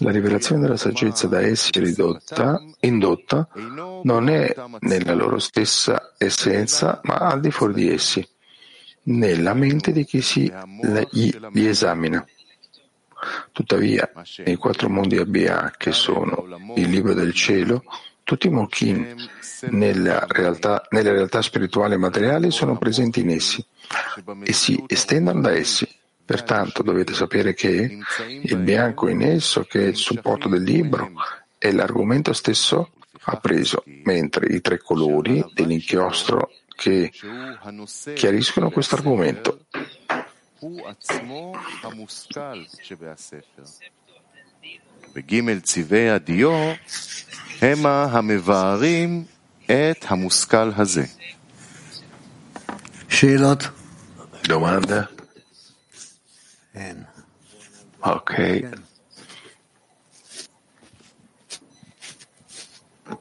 La 0.00 0.10
rivelazione 0.10 0.62
della 0.62 0.76
saggezza 0.76 1.26
da 1.26 1.40
essi 1.40 1.70
ridotta, 1.78 2.62
indotta, 2.80 3.48
non 4.02 4.28
è 4.28 4.54
nella 4.80 5.14
loro 5.14 5.38
stessa 5.38 6.14
essenza 6.16 7.00
ma 7.04 7.16
al 7.16 7.40
di 7.40 7.50
fuori 7.50 7.74
di 7.74 7.90
essi 7.92 8.26
nella 9.10 9.54
mente 9.54 9.92
di 9.92 10.04
chi 10.04 10.20
si 10.20 10.52
li, 11.10 11.38
li 11.52 11.66
esamina. 11.66 12.24
Tuttavia, 13.52 14.10
nei 14.44 14.56
quattro 14.56 14.88
mondi 14.88 15.18
ABA, 15.18 15.74
che 15.76 15.92
sono 15.92 16.46
il 16.76 16.88
libro 16.88 17.12
del 17.12 17.34
cielo, 17.34 17.82
tutti 18.22 18.46
i 18.46 18.50
Mokim 18.50 19.14
nella 19.70 20.24
realtà, 20.28 20.86
nelle 20.90 21.12
realtà 21.12 21.42
spirituali 21.42 21.94
e 21.94 21.98
materiali 21.98 22.50
sono 22.50 22.78
presenti 22.78 23.20
in 23.20 23.30
essi 23.30 23.64
e 24.44 24.52
si 24.52 24.82
estendono 24.86 25.40
da 25.40 25.52
essi. 25.52 25.86
Pertanto 26.24 26.82
dovete 26.82 27.12
sapere 27.12 27.54
che 27.54 27.98
il 28.42 28.56
bianco 28.58 29.08
in 29.08 29.20
esso, 29.20 29.64
che 29.64 29.84
è 29.84 29.88
il 29.88 29.96
supporto 29.96 30.48
del 30.48 30.62
libro, 30.62 31.10
è 31.58 31.72
l'argomento 31.72 32.32
stesso 32.32 32.92
appreso, 33.22 33.82
mentre 34.04 34.46
i 34.54 34.60
tre 34.60 34.78
colori 34.78 35.44
dell'inchiostro 35.52 36.52
che 36.79 37.11
chiariscono 38.15 38.69
questo 38.69 38.95
argomento 38.95 39.59
הוא 40.59 40.87
עצמו 40.87 41.53
המושכל 41.83 42.63
שבהספר. 42.83 43.63
וג' 45.15 45.59
צבעי 45.63 46.09
הדיו 46.09 46.73
המה 47.61 48.03
המבארים 48.03 49.25
את 49.65 50.05
המושכל 50.07 50.71
הזה. 50.77 51.05
שאלות? 53.09 53.63
Domande? 54.47 55.15
אין. 56.75 57.03
Ok. 58.03 58.33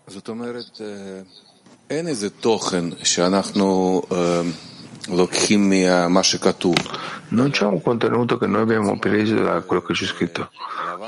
זאת 0.06 0.28
אומרת, 0.28 0.80
אה, 0.80 1.22
אין 1.90 2.06
איזה 2.08 2.30
תוכן 2.30 2.84
שאנחנו 3.02 4.02
אה, 4.12 4.40
לוקחים 5.08 5.70
ממה 5.70 6.22
שכתוב. 6.22 6.74
Non 7.32 7.50
c'è 7.50 7.64
un 7.66 7.80
contenuto 7.82 8.38
che 8.38 8.46
noi 8.46 8.62
abbiamo 8.62 8.98
preso 8.98 9.34
da 9.42 9.60
quello 9.62 9.82
che 9.82 9.92
c'è 9.92 10.06
scritto, 10.06 10.50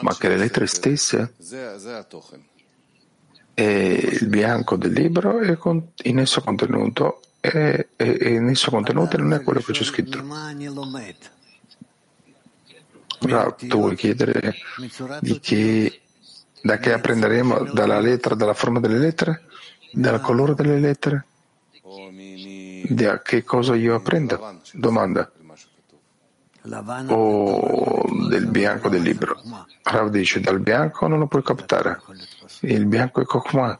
ma 0.00 0.16
che 0.16 0.28
le 0.28 0.36
lettere 0.36 0.66
stesse 0.66 1.34
זה, 1.38 1.78
זה 1.78 1.98
התוכן. 1.98 2.38
e 3.54 4.18
il 4.20 4.26
bianco 4.28 4.76
del 4.76 4.92
libro 4.92 5.38
è 5.40 5.56
con- 5.56 5.82
in 6.02 6.18
esso 6.18 6.40
contenuto 6.42 7.20
e, 7.40 7.88
e- 7.96 8.18
e 8.20 8.28
in 8.34 8.48
esso 8.48 8.70
contenuto 8.70 9.16
non 9.18 9.32
è 9.34 9.42
quello 9.42 9.60
che 9.60 9.72
c'è 9.72 9.84
scritto. 9.84 10.18
ממה 10.22 10.48
אני 10.50 10.68
לומד? 10.68 11.18
Ora 13.24 13.50
tu 13.52 13.78
vuoi 13.78 13.96
chiedere 13.96 14.54
di 15.20 15.40
che, 15.40 16.00
da 16.62 16.76
che 16.78 16.92
apprenderemo? 16.92 17.64
Dalla 17.72 17.98
lettera, 17.98 18.34
dalla 18.34 18.52
forma 18.54 18.78
delle 18.80 18.98
lettere? 18.98 19.44
dal 19.91 20.21
colore 20.21 20.53
delle 20.55 20.79
lettere? 20.79 21.25
Da 22.87 23.21
che 23.21 23.43
cosa 23.43 23.75
io 23.75 23.95
apprendo? 23.95 24.59
Domanda. 24.73 25.31
O 27.13 28.05
del 28.29 28.47
bianco 28.47 28.89
del 28.89 29.01
libro. 29.01 29.41
Rav 29.83 30.09
dice, 30.09 30.39
dal 30.39 30.59
bianco 30.59 31.07
non 31.07 31.19
lo 31.19 31.27
puoi 31.27 31.43
captare. 31.43 32.01
Il 32.61 32.85
bianco 32.85 33.21
è 33.21 33.25
Kokma 33.25 33.79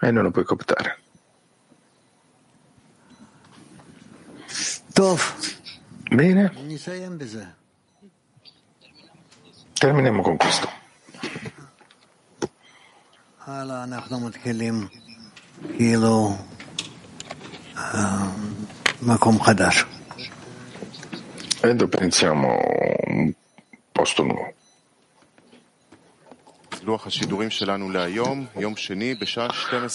e 0.00 0.10
non 0.10 0.22
lo 0.22 0.30
puoi 0.30 0.44
captare. 0.44 0.98
Bene. 6.10 6.52
Terminiamo 9.74 10.22
con 10.22 10.36
questo. 10.36 10.68
Quando 21.60 21.88
pensiamo 21.88 22.58
un 23.06 23.32
posto 23.92 24.22
nuovo. 24.22 24.52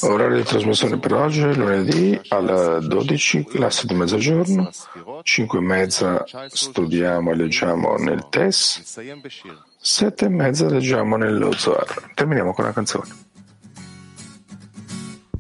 Orario 0.02 0.38
di 0.38 0.44
trasmissione 0.44 0.98
per 0.98 1.14
oggi, 1.14 1.54
lunedì 1.54 2.20
alle 2.30 2.80
12, 2.88 3.44
classe 3.44 3.86
di 3.86 3.94
mezzogiorno, 3.94 4.72
5 5.22 5.60
e 5.60 5.62
mezza 5.62 6.26
studiamo 6.48 7.32
e 7.32 7.36
leggiamo 7.36 7.96
nel 7.98 8.26
TES, 8.30 9.00
7 9.78 10.26
e 10.26 10.30
mezza 10.30 10.68
leggiamo 10.68 11.16
nello 11.16 11.52
Zohar. 11.52 12.12
Terminiamo 12.16 12.54
con 12.54 12.66
la 12.66 12.74
canzone. 12.74 13.28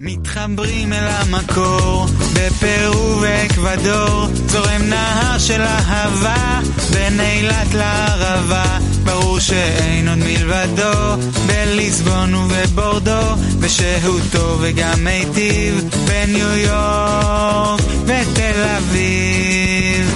מתחברים 0.01 0.93
אל 0.93 1.07
המקור, 1.07 2.05
בפרו 2.33 3.21
ואקוודור, 3.21 4.27
זורם 4.47 4.81
נהר 4.81 5.37
של 5.37 5.61
אהבה, 5.61 6.59
בין 6.93 7.19
אילת 7.19 7.73
לערבה, 7.73 8.79
ברור 9.03 9.39
שאין 9.39 10.07
עוד 10.07 10.17
מלבדו, 10.17 11.21
בליסבון 11.47 12.33
ובבורדו, 12.33 13.35
ושהותו 13.59 14.57
וגם 14.61 15.03
מיטיב, 15.03 15.89
בניו 16.07 16.55
יורק 16.57 17.81
ותל 18.05 18.63
אביב. 18.77 20.15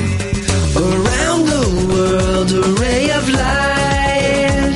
Around 0.76 1.44
the 1.54 1.66
world, 1.92 2.52
a 2.52 2.64
ray 2.82 3.06
of 3.20 3.26
light 3.30 4.76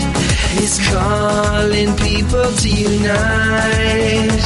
is 0.64 0.74
calling 0.92 1.90
people 2.06 2.48
to 2.62 2.70
unite, 2.70 4.44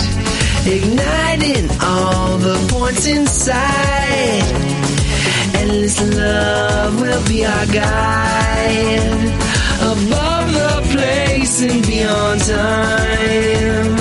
igniting 0.65 1.69
all 1.81 2.37
the 2.37 2.57
points 2.69 3.05
inside. 3.07 4.43
Endless 5.55 5.99
love 6.15 7.01
will 7.01 7.23
be 7.27 7.45
our 7.45 7.65
guide, 7.67 9.01
above 9.81 10.53
the 10.53 10.73
place 10.91 11.61
and 11.63 11.85
beyond 11.85 12.41
time. 12.41 13.95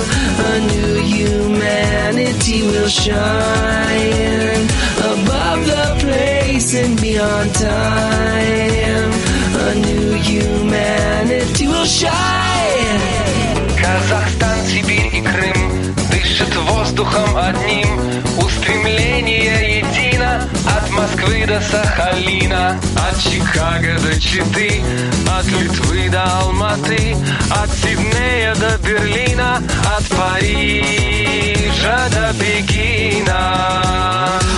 A 0.51 0.59
new 0.71 0.95
humanity 1.15 2.63
will 2.63 2.87
shine 2.87 4.65
above 5.13 5.65
the 5.65 5.95
place 5.99 6.73
and 6.75 6.99
beyond 7.01 7.53
time. 7.55 9.11
A 9.67 9.75
new 9.75 10.13
humanity 10.13 11.67
will 11.67 11.85
shine. 11.85 12.40
Воздухом 16.91 17.37
одним. 17.37 17.87
Устремление 18.37 19.79
едино 19.79 20.47
от 20.65 20.89
Москвы 20.91 21.45
до 21.45 21.61
Сахалина, 21.61 22.77
от 22.95 23.17
Чикаго 23.21 23.97
до 24.01 24.19
Читы, 24.19 24.81
от 25.27 25.45
Литвы 25.45 26.09
до 26.09 26.23
Алматы, 26.23 27.15
от 27.49 27.69
Сиднея 27.69 28.53
до 28.55 28.77
Берлина, 28.85 29.61
от 29.97 30.05
Парижа 30.09 32.09
до 32.09 32.33
Пекина. 32.37 33.39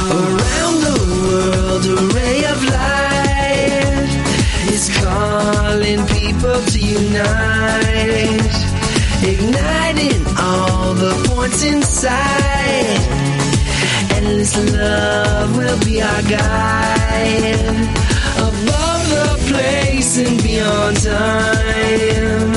Around 0.10 0.82
the 0.88 0.98
world, 1.24 1.86
a 1.86 1.88
ray 2.14 2.46
of 2.46 2.64
light 2.64 4.12
is 4.72 4.90
calling 5.00 6.04
people 6.08 6.60
to 6.72 6.80
unite, 6.80 8.73
igniting 9.24 10.22
all 10.38 10.94
the 10.94 11.14
points 11.30 11.64
inside. 11.64 13.00
Endless 14.16 14.56
love 14.74 15.58
will 15.58 15.80
be 15.86 16.02
our 16.02 16.22
guide, 16.24 17.60
above 18.50 19.04
the 19.16 19.30
place 19.50 20.18
and 20.18 20.44
beyond 20.44 20.98
time. 21.02 22.54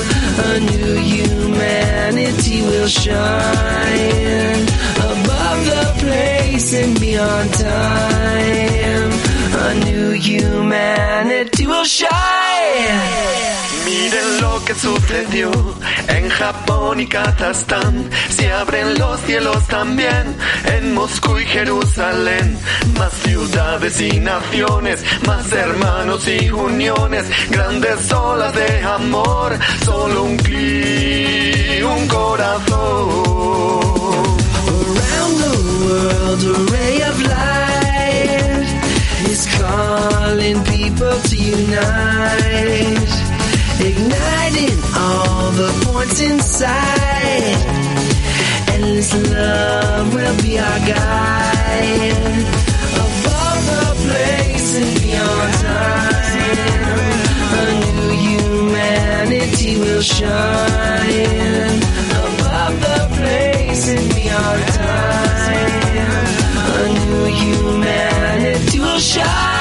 A 0.48 0.60
new 0.60 0.94
humanity 1.12 2.62
will 2.62 2.88
shine 2.88 4.62
above 5.12 5.60
the 5.72 5.86
place 6.00 6.72
and 6.74 6.98
beyond 7.00 7.52
time. 7.54 9.10
A 9.66 9.74
new 9.84 10.10
humanity 10.12 11.66
will 11.66 11.84
shine. 11.84 13.55
Miden 13.96 14.40
loket 14.42 14.76
sucedió 14.76 15.50
en 16.08 16.28
Japón 16.28 17.00
y 17.00 17.06
Kazajstán. 17.06 18.10
Se 18.28 18.52
abren 18.52 18.98
los 18.98 19.18
cielos 19.20 19.66
también 19.68 20.36
en 20.76 20.92
Moscú 20.92 21.38
y 21.38 21.46
Jerusalén. 21.46 22.58
Más 22.98 23.12
ciudades 23.24 23.98
y 24.00 24.20
naciones, 24.20 25.02
más 25.26 25.50
hermanos 25.50 26.28
y 26.28 26.50
uniones, 26.50 27.24
grandes 27.50 28.12
olas 28.12 28.52
de 28.54 28.82
amor, 28.82 29.58
solo 29.84 30.24
un 30.24 30.36
clic, 30.36 31.82
un 31.84 32.06
corazón. 32.08 33.26
Around 34.68 35.36
the 35.44 35.56
world, 35.84 36.42
a 36.44 36.46
ray 36.72 37.00
of 37.02 37.16
light 37.32 38.68
is 39.30 39.46
calling 39.58 40.58
people 40.64 41.16
to 41.28 41.36
unite, 41.36 43.14
igniting 43.80 44.78
all 44.94 45.50
the 45.52 45.70
points 45.84 46.20
inside. 46.20 47.56
Endless 48.72 49.12
love 49.30 50.14
will 50.14 50.36
be 50.42 50.58
our 50.58 50.78
guide. 50.86 52.16
Above 53.04 53.60
the 53.72 53.86
place 54.04 54.76
and 54.80 55.00
beyond 55.02 55.52
time, 55.54 56.86
a 57.58 57.66
new 57.80 58.10
humanity 58.26 59.78
will 59.78 60.02
shine. 60.02 61.76
Above 62.24 62.74
the 62.80 63.00
place 63.16 63.88
and 63.88 64.14
beyond 64.14 64.62
time, 64.68 66.10
a 66.74 66.88
new 67.06 67.24
humanity 67.24 68.78
will 68.80 68.98
shine. 68.98 69.55